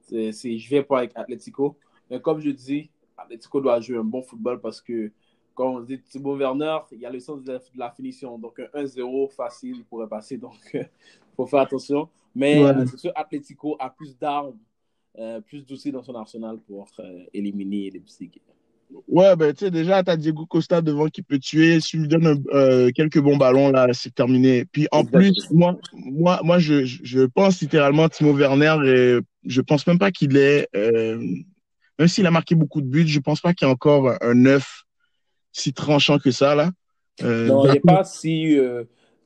[0.00, 1.78] c'est, c'est, je vais pas avec Atlético.
[2.10, 5.12] Mais comme je dis, Atlético doit jouer un bon football parce que
[5.54, 8.38] quand on dit Thibaut Werner, il y a le sens de la, de la finition.
[8.38, 10.36] Donc, un 1-0 facile, il pourrait passer.
[10.36, 10.88] Donc, il
[11.36, 12.08] faut faire attention.
[12.34, 12.74] Mais Ouais.
[13.78, 14.58] a plus d'armes,
[15.18, 18.30] euh, plus d'outils dans son arsenal pour euh, éliminer les petits.
[19.08, 21.80] Ouais, ben, tu sais, déjà, t'as Diego Costa devant qui peut tuer.
[21.80, 24.64] Si tu lui donnes euh, quelques bons ballons, là, c'est terminé.
[24.64, 25.32] Puis, en Exactement.
[25.32, 30.10] plus, moi, moi, moi je, je- pense littéralement Timo Werner et je pense même pas
[30.10, 31.18] qu'il est, euh,
[31.98, 34.34] même s'il a marqué beaucoup de buts, je pense pas qu'il y a encore un,
[34.34, 34.82] neuf
[35.52, 36.70] si tranchant que ça, là.
[37.22, 38.58] Euh, Non, il n'est pas si,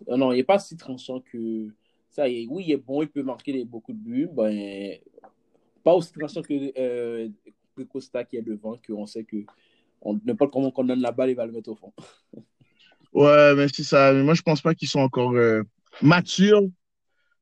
[0.08, 1.68] non, il est pas si tranchant que
[2.10, 2.28] ça.
[2.28, 4.28] Est- oui, il est bon, il peut marquer beaucoup de buts.
[4.32, 4.98] Ben,
[5.82, 7.30] pas aussi tranchant que,
[7.80, 9.36] euh, Costa qui est devant, qu'on sait que
[10.00, 11.92] on, n'importe comment qu'on donne la balle, il va le mettre au fond.
[13.14, 14.12] Ouais, mais c'est ça.
[14.12, 15.62] Mais moi, je pense pas qu'ils sont encore euh,
[16.02, 16.62] matures,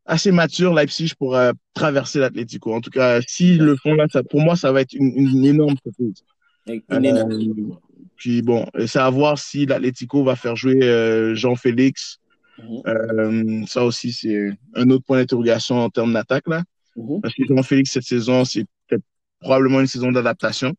[0.04, 2.72] assez matures, Leipzig, pour euh, traverser l'Atlético.
[2.72, 5.44] En tout cas, s'ils le font là, ça, pour moi, ça va être une, une
[5.44, 6.22] énorme surprise.
[6.68, 7.78] Une Euh, énorme-
[8.14, 12.18] Puis bon, c'est à voir si l'Atlético va faire jouer euh, Jean-Félix.
[12.58, 16.62] Mhm, Euh, ça aussi, c'est un autre point d'interrogation en termes d'attaque là.
[16.96, 17.20] mhm.
[17.20, 19.04] Parce que Jean-Félix, cette saison, c'est peut-être
[19.46, 20.74] probablement une saison d'adaptation.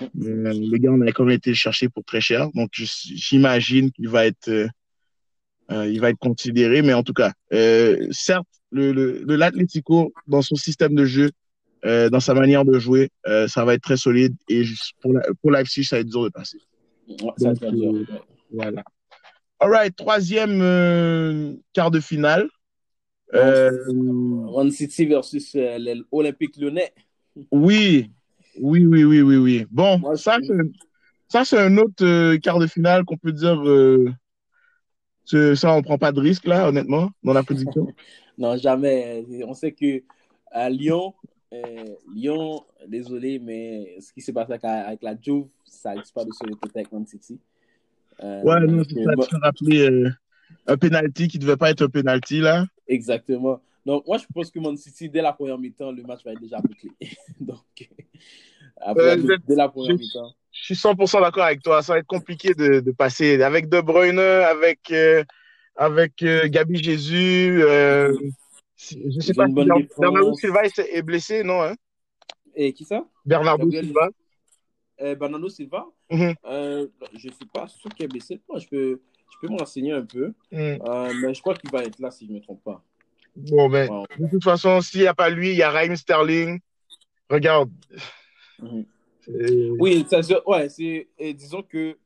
[0.00, 2.48] Euh, le gars, on a quand même été le chercher pour très cher.
[2.54, 4.68] Donc, j'imagine qu'il va être, euh,
[5.70, 6.80] euh, il va être considéré.
[6.80, 11.30] Mais en tout cas, euh, certes, le, le, l'Atlético, dans son système de jeu,
[11.82, 13.10] dans sa manière de jouer,
[13.48, 14.34] ça va être très solide.
[14.48, 14.62] Et
[15.00, 16.58] pour, la, pour Leipzig, ça va être dur de passer.
[17.08, 18.26] Ouais, ça va Donc, être dur.
[18.52, 18.82] Voilà.
[19.60, 20.60] All right, troisième
[21.72, 22.48] quart de finale.
[23.32, 26.92] Man City versus l'Olympique lyonnais.
[27.50, 28.10] Oui,
[28.58, 29.66] oui, oui, oui, oui, oui.
[29.70, 30.54] Bon, Moi, ça, c'est,
[31.28, 33.60] ça, c'est un autre euh, quart de finale qu'on peut dire.
[33.66, 34.12] euh,
[35.26, 37.86] ça, on prend pas de risque là, honnêtement, dans la prédiction.
[38.38, 39.26] Non, jamais.
[39.46, 40.02] On sait que
[40.50, 41.12] à Lyon,
[41.52, 46.24] euh, Lyon, désolé, mais ce qui s'est passé avec, avec la Juve, ça risque pas
[46.24, 47.38] de se répéter avec Man City.
[48.22, 49.10] Ouais, non, c'est ça.
[49.14, 50.06] peux rappeler
[50.66, 52.64] un penalty qui devait pas être un penalty là.
[52.88, 53.60] exactement.
[53.86, 56.40] Donc, moi, je pense que Man City, dès la première mi-temps, le match va être
[56.40, 56.90] déjà bouclé.
[57.40, 57.90] donc,
[58.76, 60.32] après, Euh, dès la première mi-temps.
[60.52, 61.82] Je suis 100% d'accord avec toi.
[61.82, 65.24] Ça va être compliqué de, de passer avec De Bruyne, avec euh,
[65.76, 67.62] avec euh, Gabi Jésus.
[67.62, 68.12] Euh,
[68.76, 69.88] je sais Ils ont pas si.
[69.98, 71.74] Bernardo Silva est, blessé, non hein?
[72.54, 73.06] Et qui ça?
[73.24, 74.08] Bernardo Gabriel- Silva.
[75.00, 75.86] euh, Bernardo Silva?
[76.10, 76.34] Mhm.
[76.44, 78.40] Je ne suis pas sûr qu'il est blessé.
[78.48, 80.34] Moi, je peux, je peux me renseigner un peu.
[80.50, 80.56] Mm.
[80.56, 82.82] Euh, mais je crois qu'il va être là, si je ne me trompe pas.
[83.36, 84.06] Bon, ben, Wow.
[84.18, 86.60] de toute façon, s'il n'y a pas lui, il y a Raheem Sterling.
[87.28, 87.70] Regarde.
[88.58, 88.84] Mhm.
[89.78, 91.96] Oui, ça, ouais, c'est, disons que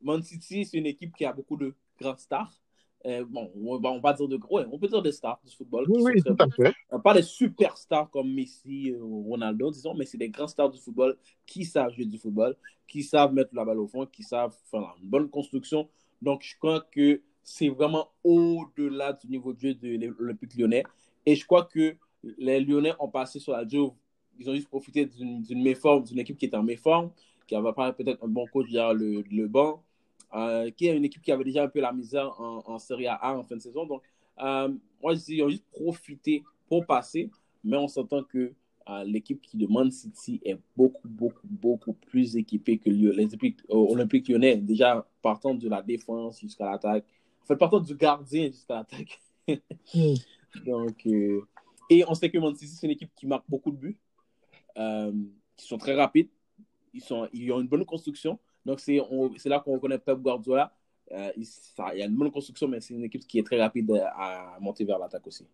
[0.00, 2.52] Man City, c'est une équipe qui a beaucoup de grandes stars.
[3.04, 5.40] Euh, bon, on va, on va dire de gros, ouais, on peut dire des stars
[5.44, 5.86] du football.
[5.88, 6.72] Oui, tout à fait.
[6.92, 10.80] Euh, Pas des superstars comme Messi ou Ronaldo, disons, mais c'est des grands stars du
[10.80, 11.16] football
[11.46, 14.94] qui savent jouer du football, qui savent mettre la balle au fond, qui savent faire
[15.02, 15.88] une bonne construction.
[16.20, 20.84] Donc, je crois que c'est vraiment au-delà du niveau de jeu de l'Olympique lyonnais.
[21.26, 21.96] Et je crois que
[22.38, 23.90] les Lyonnais ont passé sur la Juve.
[24.38, 27.10] Ils ont juste profité d'une méforme, d'une équipe qui était en méforme,
[27.46, 29.82] qui avait peut-être un bon coach derrière le, le banc,
[30.34, 33.06] euh, qui est une équipe qui avait déjà un peu la misère en, en Serie
[33.08, 33.84] A en fin de saison.
[33.86, 34.02] Donc,
[34.40, 34.68] euh,
[35.02, 37.30] moi, ils ont juste profité pour passer,
[37.62, 38.52] mais on s'entend que
[38.88, 42.90] euh, l'équipe qui de Man City est beaucoup, beaucoup, beaucoup plus équipée que
[43.68, 47.04] olympiques lyonnais, déjà partant de la défense jusqu'à l'attaque,
[47.42, 49.20] en fait, partant du gardien jusqu'à l'attaque.
[49.94, 50.14] Mm.
[50.66, 51.40] Donc, euh,
[51.90, 53.98] et on sait que Man City, c'est une équipe qui marque beaucoup de buts,
[54.78, 55.12] euh,
[55.56, 56.28] qui sont très rapides,
[56.94, 58.38] ils, sont, ils ont une bonne construction.
[58.64, 60.72] Donc, c'est on- c'est là qu'on reconnaît Pep Guardiola.
[61.10, 63.42] Euh, il, ça- il y a une bonne construction, mais c'est une équipe qui est
[63.42, 65.46] très rapide à, à monter vers l'attaque aussi.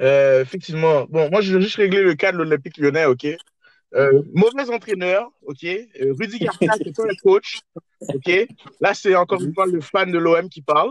[0.00, 1.04] Euh, effectivement.
[1.06, 3.26] Bon, moi, je vais juste régler le cas de l'Olympique lyonnais, OK?
[3.94, 5.62] Euh, mauvais entraîneur, OK?
[5.62, 7.60] Rudy Garcia, c'est pas un coach,
[8.08, 8.48] OK?
[8.80, 10.90] Là, c'est encore une fois le fan de l'OM qui parle,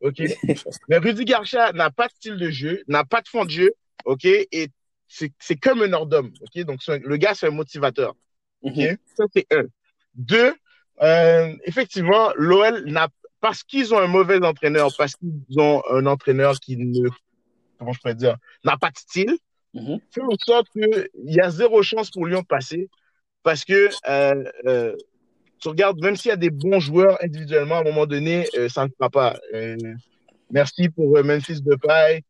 [0.00, 0.20] OK?
[0.88, 3.72] Mais Rudy Garcia n'a pas de style de jeu, n'a pas de fond de jeu,
[4.04, 4.24] OK?
[4.24, 4.68] Et
[5.08, 6.62] c'est c'est comme un hors d'homme, OK?
[6.64, 8.14] Donc, un- le gars, c'est un motivateur,
[8.62, 8.74] OK?
[9.16, 9.64] Ça, c'est un.
[10.14, 10.54] Deux,
[11.02, 13.08] euh, effectivement, l'OL n'a
[13.40, 17.08] parce qu'ils ont un mauvais entraîneur, parce qu'ils ont un entraîneur qui ne,
[17.78, 19.38] comment je pourrais dire, n'a pas de style,
[19.72, 20.00] Mhm.
[20.10, 22.90] fait en sorte qu'il y a zéro chance pour Lyon de passer.
[23.44, 24.94] Parce que euh, euh,
[25.60, 28.68] tu regardes, même s'il y a des bons joueurs individuellement, à un moment donné, euh,
[28.68, 29.38] ça ne fera pas.
[29.54, 29.76] Euh,
[30.50, 32.22] merci pour euh, Memphis Depay.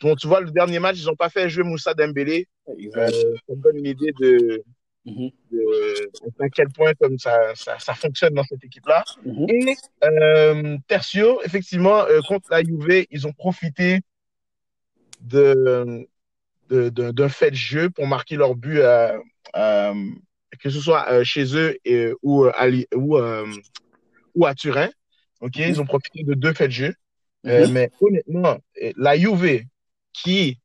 [0.00, 2.46] Bon, tu vois, le dernier match, ils n'ont pas fait jouer Moussa Dembélé.
[2.66, 4.62] Ça me donne une idée de,
[5.04, 5.30] Mhm.
[5.50, 9.02] de à quel point comme ça, ça, ça fonctionne dans cette équipe-là.
[9.24, 9.46] Mhm.
[9.50, 14.00] Et Tertio, effectivement, contre la Juve, ils ont profité
[15.20, 16.06] de
[16.70, 19.18] d'un fait de jeu pour marquer leur but, à-
[19.52, 19.92] à-
[20.60, 23.46] que ce soit euh, chez eux et, ou, à, Li- ou, euh,
[24.34, 24.90] ou à Turin.
[25.40, 25.68] Ok, Mhm.
[25.68, 26.94] ils ont profité de deux faits de jeu.
[27.46, 27.72] Euh, Mhm.
[27.72, 29.62] mais honnêtement, euh, la Juve,
[30.12, 30.58] qui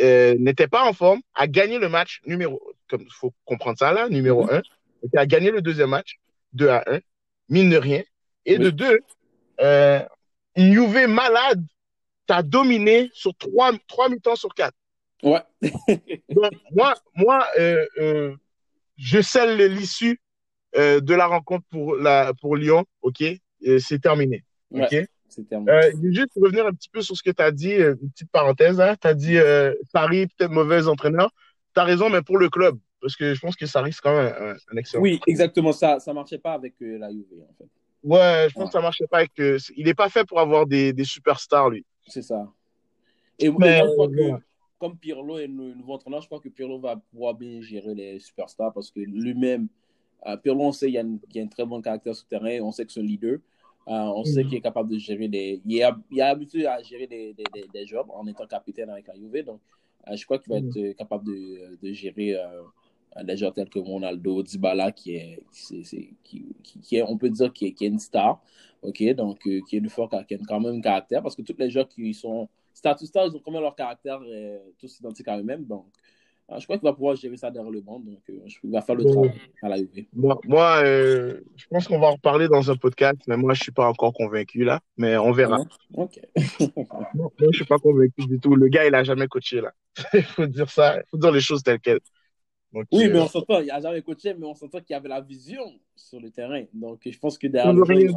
[0.00, 3.92] euh, n'était pas en forme, a gagné le match numéro, comme il faut comprendre ça
[3.92, 4.62] là, numéro un,
[5.02, 6.18] et a gagné le deuxième match,
[6.52, 7.00] 2 à 1,
[7.48, 8.02] mine de rien.
[8.46, 8.64] Et Oui.
[8.64, 9.00] de deux,
[9.60, 10.00] euh,
[10.56, 11.64] une Juve malade
[12.26, 14.76] t'a dominé sur trois, trois mi-temps sur quatre.
[15.22, 15.42] Ouais.
[16.28, 18.36] Donc, moi, moi euh, euh,
[18.98, 20.20] je scelle l'issue
[20.76, 23.22] euh, de la rencontre pour, la, pour Lyon, ok?
[23.22, 24.90] Et C'est terminé, ok?
[24.92, 25.08] Ouais.
[25.28, 25.72] C'est terminé.
[25.72, 28.30] Euh, juste revenir un petit peu sur ce que tu as dit, euh, une petite
[28.30, 28.80] parenthèse.
[28.80, 28.96] Hein.
[29.00, 31.30] Tu as dit euh, Sarri, peut-être mauvais entraîneur.
[31.74, 34.16] Tu as raison, mais pour le club, parce que je pense que Sarri, c'est quand
[34.16, 35.02] même un, un excellent.
[35.02, 35.72] Oui, exactement.
[35.72, 37.68] Ça ça marchait pas avec la Juve, en fait.
[38.02, 38.66] Ouais, je pense Ouais.
[38.68, 39.32] que ça marchait pas avec.
[39.76, 41.84] il n'est pas fait pour avoir des, des superstars, lui.
[42.06, 42.46] C'est ça.
[43.38, 44.38] Et, et Mais, moi, je crois que ouais.
[44.78, 48.18] Comme Pirlo est le nouveau entraîneur, je crois que Pirlo va pouvoir bien gérer les
[48.20, 49.68] superstars parce que lui-même,
[50.26, 52.26] euh, Pirlo, on sait qu'il y, a une- y a un très bon caractère sur
[52.30, 53.38] le terrain, on sait que c'est un leader,
[53.88, 54.46] Euh, on sait Mhm.
[54.46, 55.62] qu'il est capable de gérer des.
[55.64, 58.90] Il est, il est habitué à gérer des, des, des, des jobs en étant capitaine
[58.90, 59.60] avec la Juve, donc
[60.08, 60.58] euh, je crois qu'il va Mhm.
[60.58, 62.62] être euh, capable de, de gérer euh,
[63.24, 67.16] des joueurs tels que Ronaldo, Dybala, qui est, c'est- c'est- qui, qui, qui est, on
[67.18, 68.40] peut dire, qui est, qui est une star,
[68.82, 71.56] ok, donc qui est de fort, qui a quand même un caractère, parce que tous
[71.58, 75.28] les joueurs qui sont status stars, ils ont quand même leur caractère euh, tous identiques
[75.28, 75.86] à eux-mêmes, donc
[76.50, 78.80] euh, je crois qu'il va pouvoir gérer ça derrière le banc, donc euh, il va
[78.80, 80.06] faire le travail à la Juve.
[80.14, 83.62] Moi, moi euh, je pense qu'on va en reparler dans un podcast, mais moi, je
[83.64, 84.80] suis pas encore convaincu là.
[84.96, 85.58] Mais on verra.
[85.94, 86.18] Ok.
[87.14, 88.54] Moi, je suis pas convaincu du tout.
[88.54, 89.72] Le gars, il a jamais coaché là.
[90.14, 90.96] Il faut dire ça.
[90.96, 92.00] Il faut dire les choses telles quelles.
[92.72, 94.94] Donc, Oui, euh, mais on s'entend, il n'a jamais coaché, mais on s'entend qu'il y
[94.94, 95.64] avait la vision
[95.96, 96.64] sur le terrain.
[96.72, 98.12] Donc, je pense que derrière veut le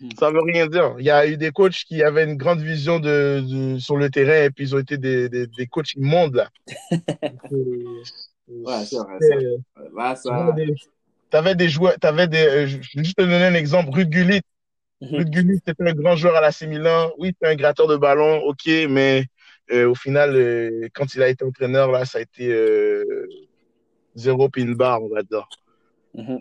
[0.00, 0.10] dire.
[0.18, 0.94] Ça veut rien dire.
[0.98, 3.42] Il y a eu des coachs qui avaient une grande vision de,
[3.74, 6.48] de- sur le terrain et puis ils ont été des, des, des coachs immondes là.
[8.46, 9.82] Ouais, c'est vrai, c'est- ça.
[9.94, 10.52] Là, tu avais ça.
[10.52, 10.74] des,
[11.30, 13.90] t'avais des joueurs, t'avais des, euh, je vais juste te donner un exemple.
[13.90, 14.42] Ruud Gullit.
[15.00, 15.08] Mhm.
[15.16, 17.10] Ruud Gullit, c'était un grand joueur à l'AC Milan.
[17.18, 19.24] Oui, c'était un gratteur de ballon, ok, mais
[19.72, 23.26] euh, au final, euh, quand il a été entraîneur, là, ça a été euh,
[24.14, 25.48] zéro pin bar, on va dire.
[26.14, 26.40] Mhm.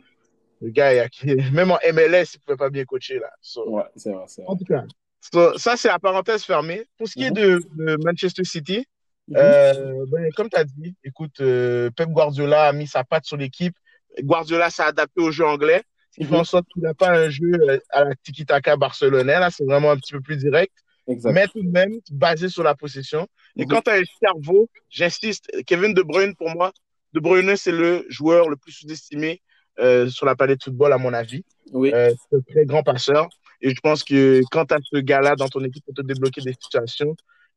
[0.63, 1.07] Le gars,
[1.51, 3.29] même en MLS, il pouvait pas bien coacher, là.
[3.41, 4.85] So, Ouais, c'est vrai, c'est en tout cas,
[5.33, 6.85] so, ça, c'est la parenthèse fermée.
[6.97, 7.35] Pour ce qui est Mhm.
[7.35, 8.85] de, de Manchester City,
[9.27, 9.37] Mhm.
[9.37, 13.35] euh, ben, comme tu as dit, écoute, euh, Pep Guardiola a mis sa patte sur
[13.35, 13.75] l'équipe.
[14.21, 15.83] Guardiola s'est adapté au jeu anglais.
[16.17, 16.39] Il fait Mhm.
[16.39, 19.39] en sorte qu'il n'a pas un jeu euh, à la tiki-taka barcelonais.
[19.39, 20.73] Là, c'est vraiment un petit peu plus direct,
[21.07, 23.27] mais tout de même basé sur la possession.
[23.57, 23.69] Et Mhm.
[23.69, 26.71] quand tu as un cerveau, j'insiste, Kevin De Bruyne, pour moi,
[27.13, 29.41] De Bruyne, c'est le joueur le plus sous-estimé
[29.79, 31.43] euh, sur la planète football, à mon avis.
[31.71, 31.91] Oui.
[31.93, 33.29] Euh, c'est un très grand passeur.
[33.61, 36.41] Et je pense que quand tu as ce gars-là dans ton équipe pour te débloquer
[36.41, 37.15] des situations,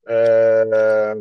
[0.09, 1.15] euh,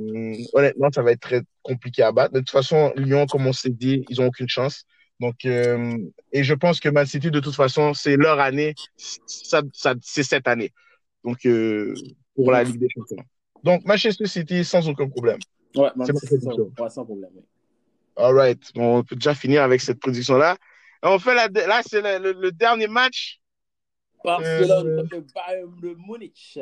[0.53, 2.33] honnêtement, ça va être très compliqué à battre.
[2.33, 4.85] De toute façon, Lyon, comme on s'est dit, ils ont aucune chance.
[5.19, 8.75] Donc, et je pense que Man City, de toute façon, c'est leur année.
[8.97, 10.71] Ça, ça, c'est cette année.
[11.23, 11.47] Donc,
[12.35, 13.23] pour la Ligue des Champions.
[13.63, 15.39] Donc, Manchester City, sans aucun problème.
[15.75, 16.37] Ouais, man, c'est ma c'est ça.
[16.37, 16.71] prédiction.
[16.79, 17.31] Ouais, sans problème.
[17.35, 17.41] oui.
[18.15, 18.61] All right.
[18.75, 20.55] Bon, on peut déjà finir avec cette prédiction-là.
[21.07, 23.39] On fait la, là, c'est le, le- le dernier match.
[24.23, 26.59] Barcelone Euh, contre le Bayern de Munich.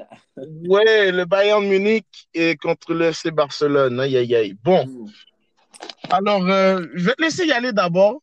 [0.65, 3.99] Ouais, le Bayern Munich et contre le FC Barcelone.
[4.01, 4.53] Aïe, aïe, aïe.
[4.61, 5.11] Bon, Mhm.
[6.09, 8.21] alors, euh, je vais te laisser y aller d'abord.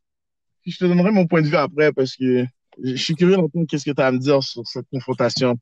[0.66, 2.44] Je te donnerai mon point de vue après parce que
[2.82, 5.58] je suis curieux d'entendre qu'est-ce que tu as à me dire sur cette confrontation.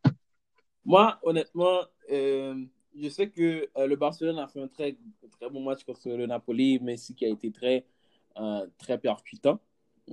[0.85, 2.55] Moi, honnêtement, euh,
[3.01, 4.97] je sais que euh, le Barcelone a fait un très,
[5.39, 7.85] très bon match contre le Napoli, Messi qui a été très,
[8.39, 9.61] euh, très percutant.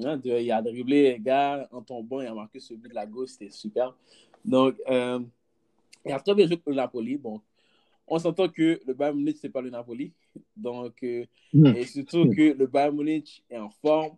[0.03, 2.95] Hein, de- il a dribblé les gars en tombant, il a marqué ce but de
[2.95, 3.95] la gauche, c'était super.
[4.43, 5.19] Donc, euh,
[6.05, 7.17] il a très bien joué contre le Napoli.
[7.17, 7.41] Bon,
[8.08, 10.12] on s'entend que le Bayern Munich, c'est pas le Napoli.
[10.55, 11.67] Donc, euh, Hmm.
[11.67, 14.17] et surtout que le Bayern Munich est en forme.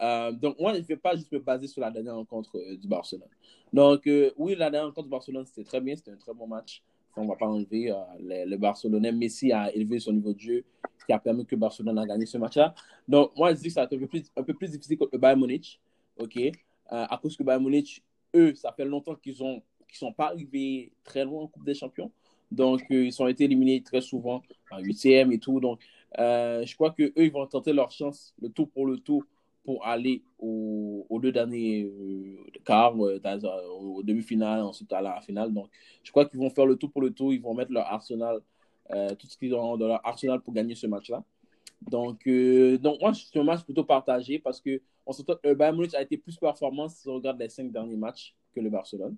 [0.00, 2.76] Euh, donc, moi, je ne vais pas juste me baser sur la dernière rencontre euh,
[2.76, 3.28] du Barcelone.
[3.70, 6.82] Donc, oui, la dernière rencontre du Barcelone, c'était très bien, c'était un très bon match.
[7.16, 7.92] On ne va pas enlever.
[8.18, 10.64] le, Barcelonais, Messi a élevé son niveau de jeu,
[11.10, 12.72] qui a permis que Barcelone a gagné ce match-là.
[13.08, 13.94] Donc, moi, je dis que ça va être
[14.36, 15.80] un peu plus, difficile contre le Bayern Munich,
[16.16, 16.36] OK?
[16.36, 16.50] Euh,
[16.88, 20.92] à cause que Bayern Munich eux, ça fait longtemps qu'ils ont qui sont pas arrivés
[21.02, 22.12] très loin en Coupe des Champions.
[22.52, 25.58] Donc, euh, ils ont été éliminés très souvent en huitième et tout.
[25.58, 25.80] Donc,
[26.20, 29.24] euh, je crois qu'eux, ils vont tenter leur chance, le tour pour le tour,
[29.64, 31.90] pour aller aux, deux derniers
[32.64, 35.52] quarts, au demi-finale, ensuite à la finale.
[35.52, 35.70] Donc,
[36.04, 37.32] je crois qu'ils vont faire le tour pour le tour.
[37.32, 38.40] Ils vont mettre leur arsenal,
[39.18, 41.22] tout ce qu'ils ont dans leur arsenal pour gagner ce match-là.
[41.90, 45.12] Donc, donc, moi, c'est un match plutôt partagé parce que on
[45.44, 48.60] le Bayern Munich a été plus performant si on regarde les cinq derniers matchs que
[48.60, 49.16] le Barcelone.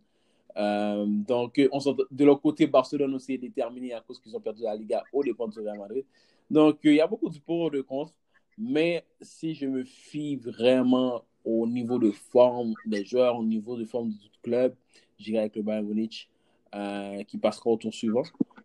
[0.57, 1.79] Euh, donc, on
[2.11, 5.23] de leur côté, Barcelone aussi est déterminé à cause qu'ils ont perdu la Liga au
[5.23, 6.05] dépend de Real Madrid.
[6.51, 8.13] Donc, il y a beaucoup de pour et de contre.
[8.59, 13.85] Mais si je me fie vraiment au niveau de forme des joueurs, au niveau de
[13.85, 14.75] forme du club,
[15.19, 16.29] j'irai avec le Bayern Munich
[16.75, 18.23] euh, qui passera au tour suivant.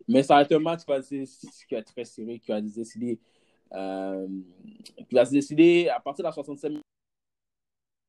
[0.08, 0.90] Mais ça va être un match qui
[1.70, 3.20] va être très serré, qui va décider,
[3.72, 4.26] euh,
[5.08, 6.82] qui va se décider à partir de la 65 minutes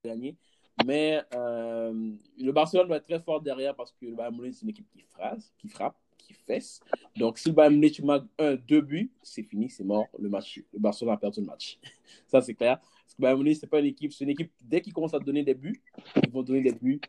[0.06, 0.38] gagner.
[0.86, 4.64] Mais euh, le Barcelone doit être très fort derrière parce que le Bayern Munich, c'est
[4.64, 6.80] une équipe qui frappe, qui frappe, qui fesse.
[7.18, 10.08] Donc, si le Bayern Munich marque un, deux buts, c'est fini, c'est mort.
[10.18, 11.80] Le, match, le Barcelone a perdu le match.
[12.28, 12.80] Ça, c'est clair.
[12.80, 15.14] Parce que le Bayern Munich, c'est pas une équipe, c'est une équipe, dès qu'ils commencent
[15.14, 15.82] à donner des buts,
[16.24, 17.02] ils vont donner des buts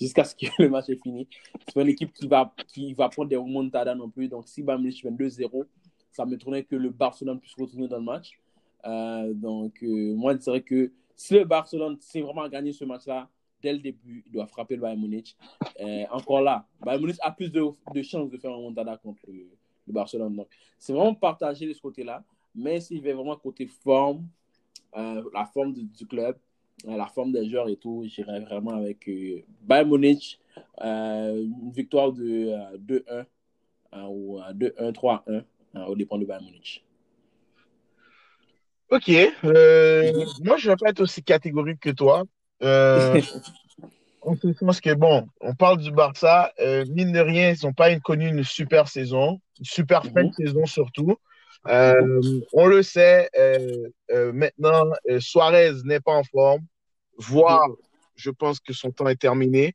[0.00, 1.28] jusqu'à ce que le match est fini.
[1.66, 4.28] C'est pas une équipe qui va, qui va prendre des remontadas non plus.
[4.28, 5.64] Donc, si Bayern Munich mène 2-0,
[6.10, 8.38] ça me tournait que le Barcelone puisse retourner dans le match.
[8.86, 13.28] Euh, donc, euh, moi, je dirais que si le Barcelone sait vraiment gagner ce match-là,
[13.62, 15.36] dès le début, il doit frapper le Bayern Munich.
[15.80, 17.62] Euh, encore là, Bayern Munich a plus de,
[18.02, 19.46] chances de faire un montada contre le,
[19.86, 20.36] Barcelone.
[20.36, 22.22] Donc, c'est vraiment partagé de ce côté-là.
[22.54, 24.26] Mais s'il veut vraiment côté forme,
[24.94, 26.38] la forme du, club,
[26.86, 29.08] la forme des joueurs et tout, j'irai vraiment avec
[29.62, 30.38] Bayern Munich,
[30.80, 33.24] une victoire de 2-1
[34.08, 35.44] ou 2-1, 3-1
[35.86, 36.84] au dépend de Bayern Munich.
[38.90, 42.24] Ok, euh, moi je vais pas être aussi catégorique que toi.
[42.62, 43.20] Euh,
[44.60, 48.28] sens que bon, on parle du Barça, euh, mine de rien, ils n'ont pas connu
[48.28, 50.32] une super saison, une super fin de mhm.
[50.32, 51.16] saison surtout.
[51.68, 53.28] Euh, on le sait,
[54.10, 56.64] maintenant, Suarez n'est pas en forme,
[57.18, 57.76] voire, mhm.
[58.16, 59.74] je pense que son temps est terminé.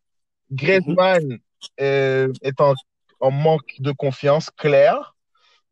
[0.52, 1.40] Griezmann
[1.78, 2.74] est en,
[3.20, 5.16] en, manque de confiance clair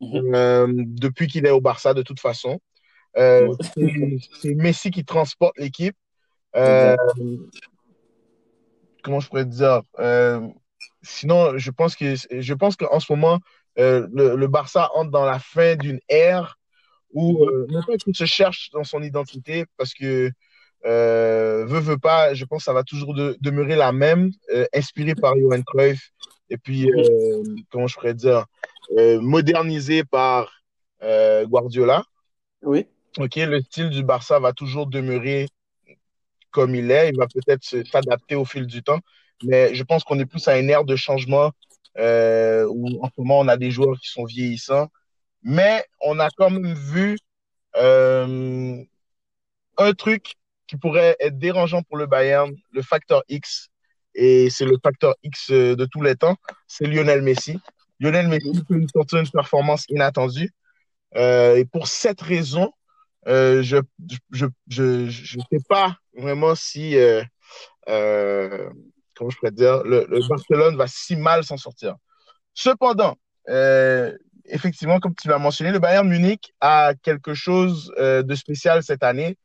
[0.01, 0.95] mhm.
[0.95, 2.59] depuis qu'il est au Barça de toute façon.
[3.17, 3.53] Euh,
[4.41, 5.95] c'est Messi qui transporte l'équipe.
[6.55, 6.95] Euh,
[9.03, 10.47] comment je pourrais dire euh,
[11.01, 13.39] Sinon, je pense que je pense qu'en ce moment,
[13.77, 16.57] le, Barça entre dans la fin d'une ère
[17.13, 17.45] où
[17.87, 20.31] pas qu'il se cherche dans son identité parce que
[20.83, 24.31] veut veut pas, je pense que ça va toujours demeurer la même,
[24.73, 26.11] inspiré par Johan Cruyff
[26.49, 26.89] et puis
[27.69, 28.45] comment je pourrais dire
[29.21, 30.51] modernisé par
[31.01, 32.03] Guardiola.
[32.61, 32.87] Oui.
[33.19, 35.47] OK, le style du Barça va toujours demeurer
[36.51, 37.09] comme il est.
[37.09, 38.99] Il va peut-être s'adapter au fil du temps.
[39.43, 41.51] Mais je pense qu'on est plus à une ère de changement
[41.97, 44.89] euh, où en ce moment, on a des joueurs qui sont vieillissants.
[45.43, 47.17] Mais on a quand même vu
[47.77, 48.83] euh,
[49.77, 50.33] un truc
[50.67, 53.69] qui pourrait être dérangeant pour le Bayern, le facteur X.
[54.15, 56.35] Et c'est le facteur X de tous les temps,
[56.67, 57.59] c'est Lionel Messi.
[57.99, 60.51] Lionel Messi peut nous sortir une performance inattendue.
[61.15, 62.71] Euh, et pour cette raison,
[63.27, 63.77] euh, je
[64.31, 67.23] je, je, je sais pas vraiment si, euh,
[67.89, 68.69] euh,
[69.17, 71.95] comment je pourrais dire, le, le, Barcelone va si mal s'en sortir.
[72.53, 73.15] Cependant,
[74.45, 79.37] effectivement, comme tu l'as mentionné, le Bayern Munich a quelque chose de spécial cette année.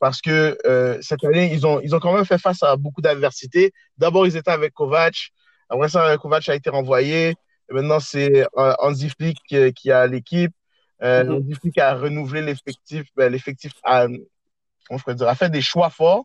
[0.00, 0.58] parce que
[1.00, 3.72] cette année, ils ont, ils ont quand même fait face à beaucoup d'adversités.
[3.98, 5.30] D'abord, ils étaient avec Kovac.
[5.68, 7.30] Après ça, Kovac a été renvoyé.
[7.70, 9.38] Et maintenant, c'est Hansi Flick
[9.74, 10.52] qui a l'équipe.
[11.02, 11.80] Euh, mm -hmm.
[11.80, 16.24] à renouveler l'effectif, ben, l'effectif a, dire, a fait des choix forts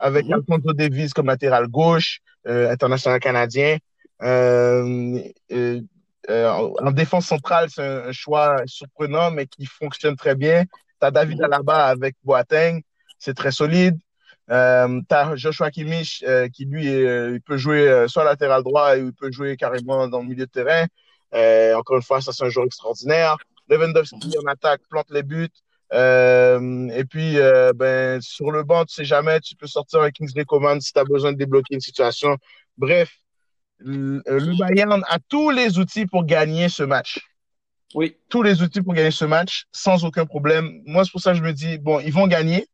[0.00, 0.34] avec mm -hmm.
[0.34, 3.76] Alfonso Davis comme latéral gauche, euh, international canadien.
[4.22, 5.80] Euh, euh,
[6.30, 6.48] euh
[6.86, 10.64] en défense centrale, c'est un, choix surprenant, mais qui fonctionne très bien.
[11.00, 11.44] Tu as David mhm.
[11.44, 12.80] Alaba avec Boateng,
[13.18, 13.98] c'est très solide.
[14.50, 19.06] Euh, tu as Joshua Kimmich euh, qui, lui, il peut jouer soit latéral droit ou
[19.06, 20.86] il peut jouer carrément dans le milieu de terrain.
[21.78, 23.36] encore une fois, ça, c'est un joueur extraordinaire.
[23.68, 25.56] Lewandowski en attaque plante les buts.
[25.92, 30.10] Euh, et puis, euh, ben, sur le banc, tu sais jamais, tu peux sortir un
[30.10, 32.36] Kingsley Coman si tu as besoin de débloquer une situation.
[32.76, 33.12] Bref,
[33.78, 34.22] le,
[34.58, 37.20] Bayern a tous les outils pour gagner ce match.
[37.94, 38.16] Oui.
[38.28, 40.80] Tous les outils pour gagner ce match sans aucun problème.
[40.86, 42.68] Moi, c'est pour ça que je me dis, bon, ils vont gagner.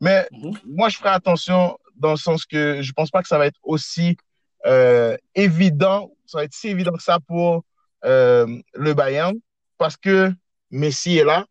[0.00, 0.58] Mais mhm.
[0.66, 3.58] moi, je ferai attention dans le sens que je pense pas que ça va être
[3.62, 4.16] aussi
[4.66, 7.64] euh, évident, ça va être si évident que ça pour
[8.04, 9.34] le Bayern
[9.78, 10.32] parce que
[10.70, 11.46] Messi est là,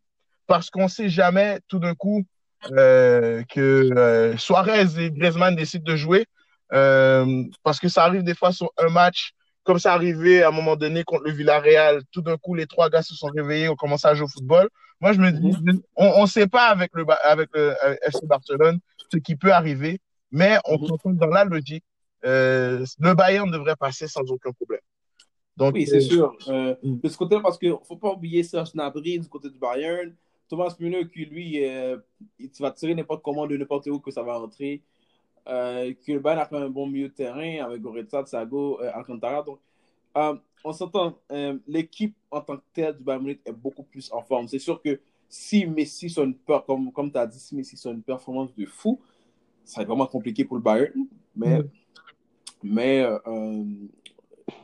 [0.47, 2.23] parce qu'on ne sait jamais tout d'un coup
[2.71, 6.25] euh, que euh, Suarez et Griezmann décident de jouer.
[6.73, 9.31] Euh, parce que ça arrive des fois sur un match,
[9.63, 12.01] comme ça arrivait à un moment donné contre le Villarreal.
[12.11, 14.69] Tout d'un coup, les trois gars se sont réveillés, ont commencé à jouer au football.
[14.99, 15.81] Moi, je me dis, Mhm.
[15.95, 18.79] on ne sait pas avec le, Ba- avec le FC Barcelone
[19.11, 19.99] ce qui peut arriver,
[20.31, 20.87] mais on Mhm.
[20.89, 21.83] comprend dans la logique,
[22.23, 24.81] le Bayern devrait passer sans aucun problème.
[25.55, 26.35] Donc, Oui, c'est sûr.
[26.83, 30.13] De ce côté, parce qu'il ne faut pas oublier Serge Gnabry du côté du Bayern.
[30.47, 31.97] Thomas Müller, qui lui, euh,
[32.39, 34.81] il va tirer n'importe comment de n'importe où que ça va rentrer.
[35.47, 38.91] Euh, que le Bayern a fait un bon milieu de terrain avec Goretzka, Thiago, euh,
[38.93, 39.41] Alcantara.
[39.43, 39.59] Donc,
[40.17, 44.11] euh, on s'entend, euh, l'équipe en tant que telle du Bayern Munich est beaucoup plus
[44.11, 44.47] en forme.
[44.47, 46.13] C'est sûr que si Messi
[46.45, 48.99] peur, comme, comme tu as dit, si Messi soit une performance de fou,
[49.63, 51.07] ça va être vraiment compliqué pour le Bayern.
[51.35, 51.69] Mais, Mm.
[52.63, 53.63] mais euh,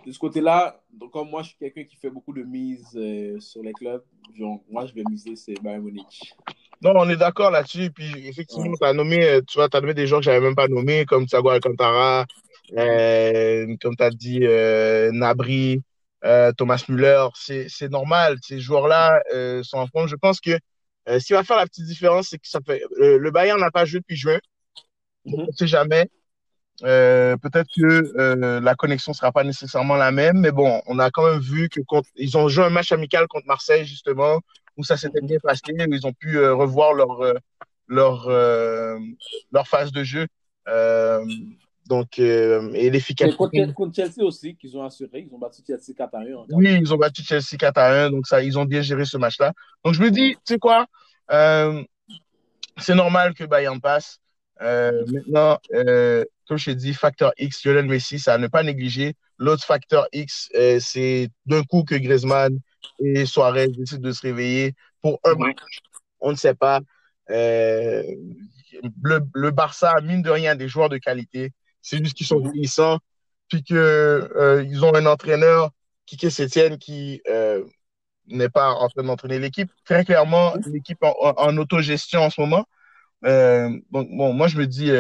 [0.06, 3.40] de ce côté-là, donc comme moi, je suis quelqu'un qui fait beaucoup de mises euh,
[3.40, 4.04] sur les clubs,
[4.38, 6.34] genre, moi, je vais miser c'est Bayern Munich.
[6.82, 7.92] Non, on est d'accord là-dessus.
[7.92, 8.78] Puis effectivement, Ouais.
[8.80, 11.06] tu as nommé, euh, tu vois, t'as nommé des gens que j'avais même pas nommés,
[11.06, 12.26] comme Thiago Alcantara,
[12.78, 15.82] euh, comme tu as dit, euh, Nabri,
[16.26, 17.28] euh, Thomas Müller.
[17.36, 18.38] C'est, c'est normal.
[18.42, 20.08] Ces joueurs-là euh, sont en forme.
[20.08, 20.52] Je pense que
[21.10, 23.60] euh, ce qui va faire la petite différence, c'est que ça fait, euh, le Bayern
[23.60, 24.40] n'a pas joué depuis juin.
[25.26, 25.36] Mhm.
[25.40, 26.10] on ne sait jamais.
[26.82, 31.12] Euh, peut-être que euh, la connexion sera pas nécessairement la même, mais bon, on a
[31.12, 34.40] quand même vu que contre, ils ont joué un match amical contre Marseille justement,
[34.76, 37.22] où ça s'était bien passé, où ils ont pu euh, revoir leur
[37.88, 38.28] leur
[39.52, 40.28] leur phase de jeu.
[41.86, 43.38] Donc et l'efficacité.
[43.38, 46.46] contre, contre Chelsea aussi, qu'ils ont assuré, ils ont battu Chelsea 4 à 1 en
[46.54, 49.18] Oui, ils ont battu Chelsea 4 à 1, donc ça, ils ont bien géré ce
[49.18, 49.54] match-là.
[49.86, 50.88] Donc je me dis, tu sais quoi,
[52.78, 54.20] c'est normal que Bayern passe.
[54.60, 55.60] Maintenant,
[56.48, 59.16] comme je t'ai dit, facteur X, Lionel Messi, ça à ne pas négliger.
[59.38, 62.60] L'autre facteur X, euh, c'est d'un coup que Griezmann
[63.00, 65.58] et Suarez décident de se réveiller pour un match.
[66.20, 66.82] On ne sait pas.
[67.30, 68.04] Euh,
[69.02, 71.52] le, le Barça, mine de rien, des joueurs de qualité.
[71.82, 73.00] C'est juste qu'ils sont vieillissants,
[73.50, 75.72] puis que euh, ils ont un entraîneur,
[76.06, 77.22] Kike Sétienne, qui
[78.28, 79.72] n'est pas en train d'entraîner l'équipe.
[79.86, 82.66] Très clairement, l'équipe en, en, en autogestion en ce moment.
[83.24, 84.92] Donc, bon, moi, je me dis,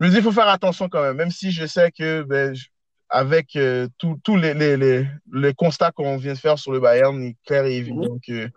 [0.00, 2.54] je me dis, il faut faire attention quand même, même si je sais que, ben,
[2.54, 2.66] je-
[3.08, 7.22] avec euh, tous les, les, les, les constats qu'on vient de faire sur le Bayern,
[7.22, 8.48] il est clair et évident que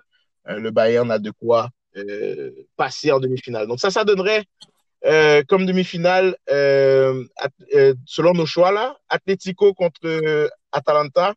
[0.47, 3.67] euh, le Bayern a de quoi euh, passer en demi-finale.
[3.67, 4.43] Donc, ça, ça donnerait
[5.47, 11.33] comme demi-finale, selon nos choix, là, Atlético contre Atalanta.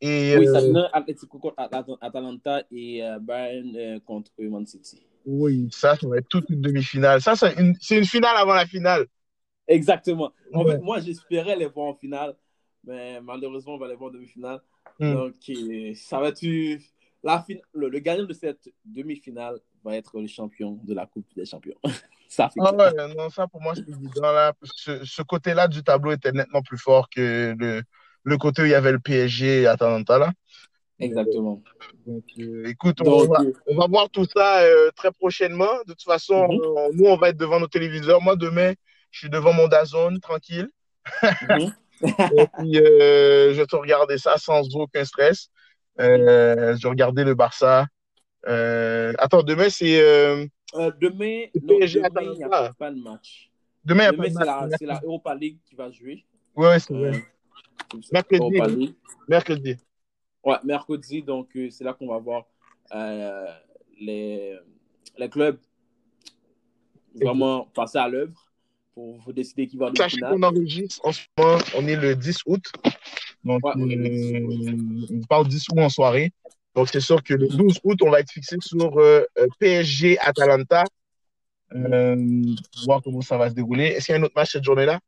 [0.00, 5.02] Et, Oui, ça euh, donne Atletico contre At- At- Atalanta et Bayern contre Man City.
[5.28, 7.20] Oui, ça, ça va être toute une demi-finale.
[7.22, 9.06] Ça, c'est une, c'est une finale avant la finale.
[9.66, 10.32] Exactement.
[10.52, 10.72] En Ouais.
[10.72, 12.34] fait, moi, j'espérais les voir en finale,
[12.84, 14.60] mais malheureusement, on va les voir en demi-finale.
[14.98, 15.12] Hmm.
[15.14, 16.42] Donc, euh, ça va être
[17.22, 17.54] la fin...
[17.74, 21.76] le, le gagnant de cette demi-finale va être le champion de la Coupe des Champions.
[22.28, 24.52] ça fait Ah ouais, non, ça pour moi c'est évident là.
[24.62, 27.82] Ce, ce côté-là du tableau était nettement plus fort que le,
[28.24, 30.32] le côté où il y avait le PSG et Atalanta là.
[31.00, 31.62] Exactement.
[32.06, 35.72] Donc, euh, écoute, on, Donc, va, euh, on va voir tout ça euh, très prochainement.
[35.86, 36.60] De toute façon, Mhm.
[36.60, 38.20] on- nous, on va être devant nos téléviseurs.
[38.20, 38.72] Moi, demain,
[39.10, 40.68] je suis devant mon DAZN, tranquille.
[41.22, 41.72] mhm.
[42.36, 45.48] Et puis, euh, je vais te regarder ça sans aucun stress.
[46.00, 47.86] Euh, je vais regarder le Barça.
[48.46, 53.50] Euh, attends, demain, c'est euh, Euh, demain, non, demain, il n'y a pas de match.
[53.84, 54.72] demain, il y a pas Demain, de c'est la, match.
[54.78, 56.24] c'est la Europa League qui va jouer.
[56.54, 57.22] Ouais, ouais, c'est Euh, vrai.
[58.12, 58.94] Mercredi.
[59.28, 59.76] Mercredi.
[60.48, 62.46] Ouais, mercredi, donc euh, c'est là qu'on va voir
[62.94, 63.52] euh,
[64.00, 64.56] les,
[65.18, 65.58] les clubs
[67.14, 68.32] vraiment passer à l'œuvre
[68.94, 72.38] pour, pour décider qui va Sachez qu'on enregistre en ce moment, on est le 10
[72.46, 72.64] août.
[73.44, 76.32] Donc, Ouais, euh, on parle 10 août en soirée.
[76.74, 78.98] Donc, c'est sûr que le 12 août, on va être fixé sur
[79.58, 80.84] PSG Atalanta.
[82.86, 83.84] Voir comment ça va se dérouler.
[83.88, 84.98] Est-ce qu'il y a un autre match cette journée-là?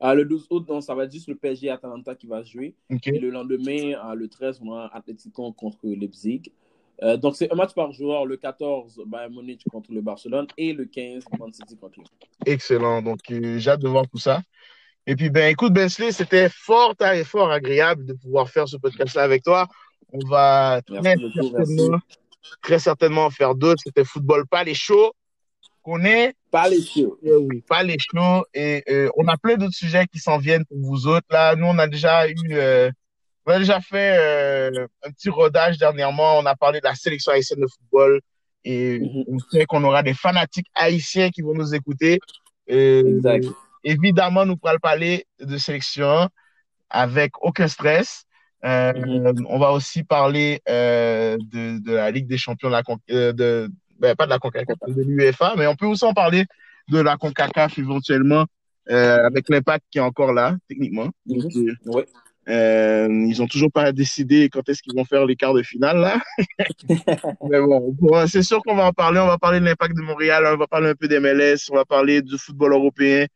[0.00, 2.74] Ah, le 12 août, non, ça va être juste le PSG Atalanta qui va jouer.
[3.04, 6.52] Et le lendemain, ah, le 13, on a Atletico contre Leipzig.
[7.02, 8.26] Euh, donc, c'est un match par joueur.
[8.26, 10.46] Le 14, Bayern Munich contre le Barcelone.
[10.56, 12.04] Et le 15, Man City contre le
[12.46, 13.02] Excellent.
[13.02, 14.40] Donc, euh, j'ai hâte de voir tout ça.
[15.06, 19.22] Et puis, ben, écoute, Bensley, c'était fort, et fort agréable de pouvoir faire ce podcast-là
[19.22, 19.66] avec toi.
[20.12, 21.98] On va très beaucoup, certainement,
[22.62, 23.82] très certainement en faire d'autres.
[23.84, 25.12] C'était Football Pas les shows
[25.82, 26.34] qu'on est.
[26.50, 27.18] Pas les chiots.
[27.22, 28.44] Oui, pas les shows.
[28.54, 31.26] Et euh, on a plein d'autres sujets qui s'en viennent pour vous autres.
[31.30, 32.90] Là, nous, on a déjà eu, euh,
[33.46, 36.38] on a déjà fait euh, un petit rodage dernièrement.
[36.38, 38.20] On a parlé de la sélection haïtienne de football.
[38.64, 39.24] Et Mhm.
[39.28, 42.18] on sait qu'on aura des fanatiques haïtiens qui vont nous écouter.
[42.66, 43.46] Exact.
[43.84, 46.28] évidemment, nous pourrons parler de sélection
[46.90, 48.24] avec aucun stress.
[48.62, 49.46] Mhm.
[49.48, 54.14] On va aussi parler de, de la Ligue des champions, de la, con- de, ben,
[54.14, 56.44] pas de la CONCACAF, de l'UEFA, mais on peut aussi en parler
[56.88, 58.44] de la CONCACAF éventuellement,
[58.90, 61.08] euh, avec l'impact qui est encore là, techniquement.
[61.26, 62.06] Donc, euh, Ouais.
[62.48, 65.98] euh, ils ont toujours pas décidé quand est-ce qu'ils vont faire les quarts de finale,
[65.98, 66.20] là.
[67.50, 69.20] Mais bon, bon, c'est sûr qu'on va en parler.
[69.20, 71.74] On va parler de l'impact de Montréal, on va parler un peu des MLS, on
[71.74, 73.26] va parler du football européen.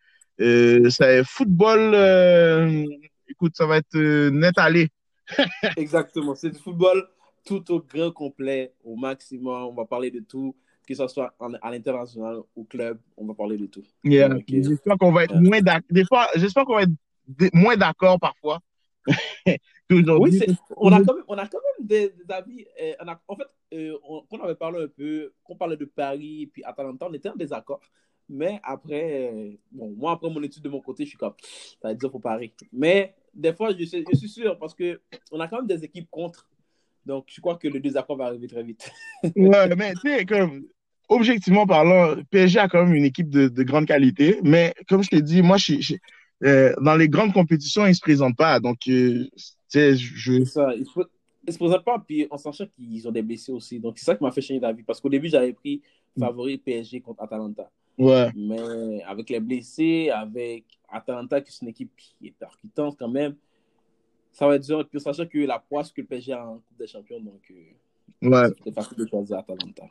[0.40, 2.84] Euh, ça football, euh,
[3.28, 4.88] écoute, ça va être euh, net aller.
[5.76, 6.34] Exactement.
[6.34, 7.06] C'est du football
[7.44, 9.64] tout au grand complet, au maximum.
[9.70, 10.54] On va parler de tout,
[10.86, 13.82] que ce soit en- à l'international, au club, on va parler de tout.
[14.04, 14.34] Yeah.
[14.34, 14.44] Ok.
[14.48, 15.86] J'espère qu'on va être moins d'accord.
[15.90, 18.60] Des fois, j'espère qu'on va être moins d'accord parfois.
[20.20, 20.40] Oui,
[20.76, 22.64] on, a quand même, on a quand même des, des avis.
[22.80, 25.84] euh, on a- en fait, euh, on, on avait parlé un peu, qu'on parlait de
[25.84, 27.80] Paris, puis Atalanta, on était en désaccord.
[28.28, 31.88] Mais après, euh, bon, moi, après mon étude de mon côté, je suis comme, ça
[31.88, 32.54] va être dur pour Paris.
[32.72, 36.48] Mais des fois, je, je suis sûr, parce qu'on a quand même des équipes contre.
[37.06, 38.90] Donc, je crois que le désaccord va arriver très vite.
[39.36, 40.64] Ouais, mais tu sais, comme,
[41.08, 44.38] objectivement parlant, PSG a quand même une équipe de, de grande qualité.
[44.42, 45.94] Mais comme je t'ai dit, moi, je, je-
[46.44, 48.58] euh, dans les grandes compétitions, ils ne se présentent pas.
[48.60, 50.38] Donc, euh, tu sais, je.
[50.38, 50.74] C'est ça.
[50.74, 51.00] Ils se,
[51.46, 53.78] ils se présentent pas, puis on s'en qu'ils ont des blessés aussi.
[53.78, 54.82] Donc, c'est ça qui m'a fait changer d'avis.
[54.82, 55.82] Parce qu'au début, j'avais pris
[56.18, 57.70] favori PSG contre Atalanta.
[57.98, 58.30] Ouais.
[58.34, 63.34] Mais avec les blessés, avec Atalanta, qui est une équipe qui est percutante quand même,
[64.32, 64.86] ça va être dur.
[64.88, 68.28] Puis sachant que la poisse que le PSG a en Coupe des Champions, donc euh,
[68.28, 68.48] Ouais.
[68.64, 69.82] c'est facile de choisir Atalanta.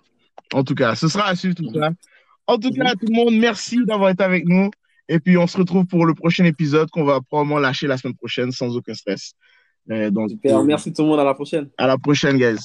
[0.53, 1.89] En tout cas, ce sera à suivre tout ça.
[2.47, 4.69] En tout cas, tout le monde, merci d'avoir été avec nous.
[5.09, 8.15] Et puis, on se retrouve pour le prochain épisode qu'on va probablement lâcher la semaine
[8.15, 9.33] prochaine sans aucun stress.
[9.89, 11.69] Euh, donc, Super, merci tout le monde, à la prochaine.
[11.77, 12.59] à la prochaine, guys.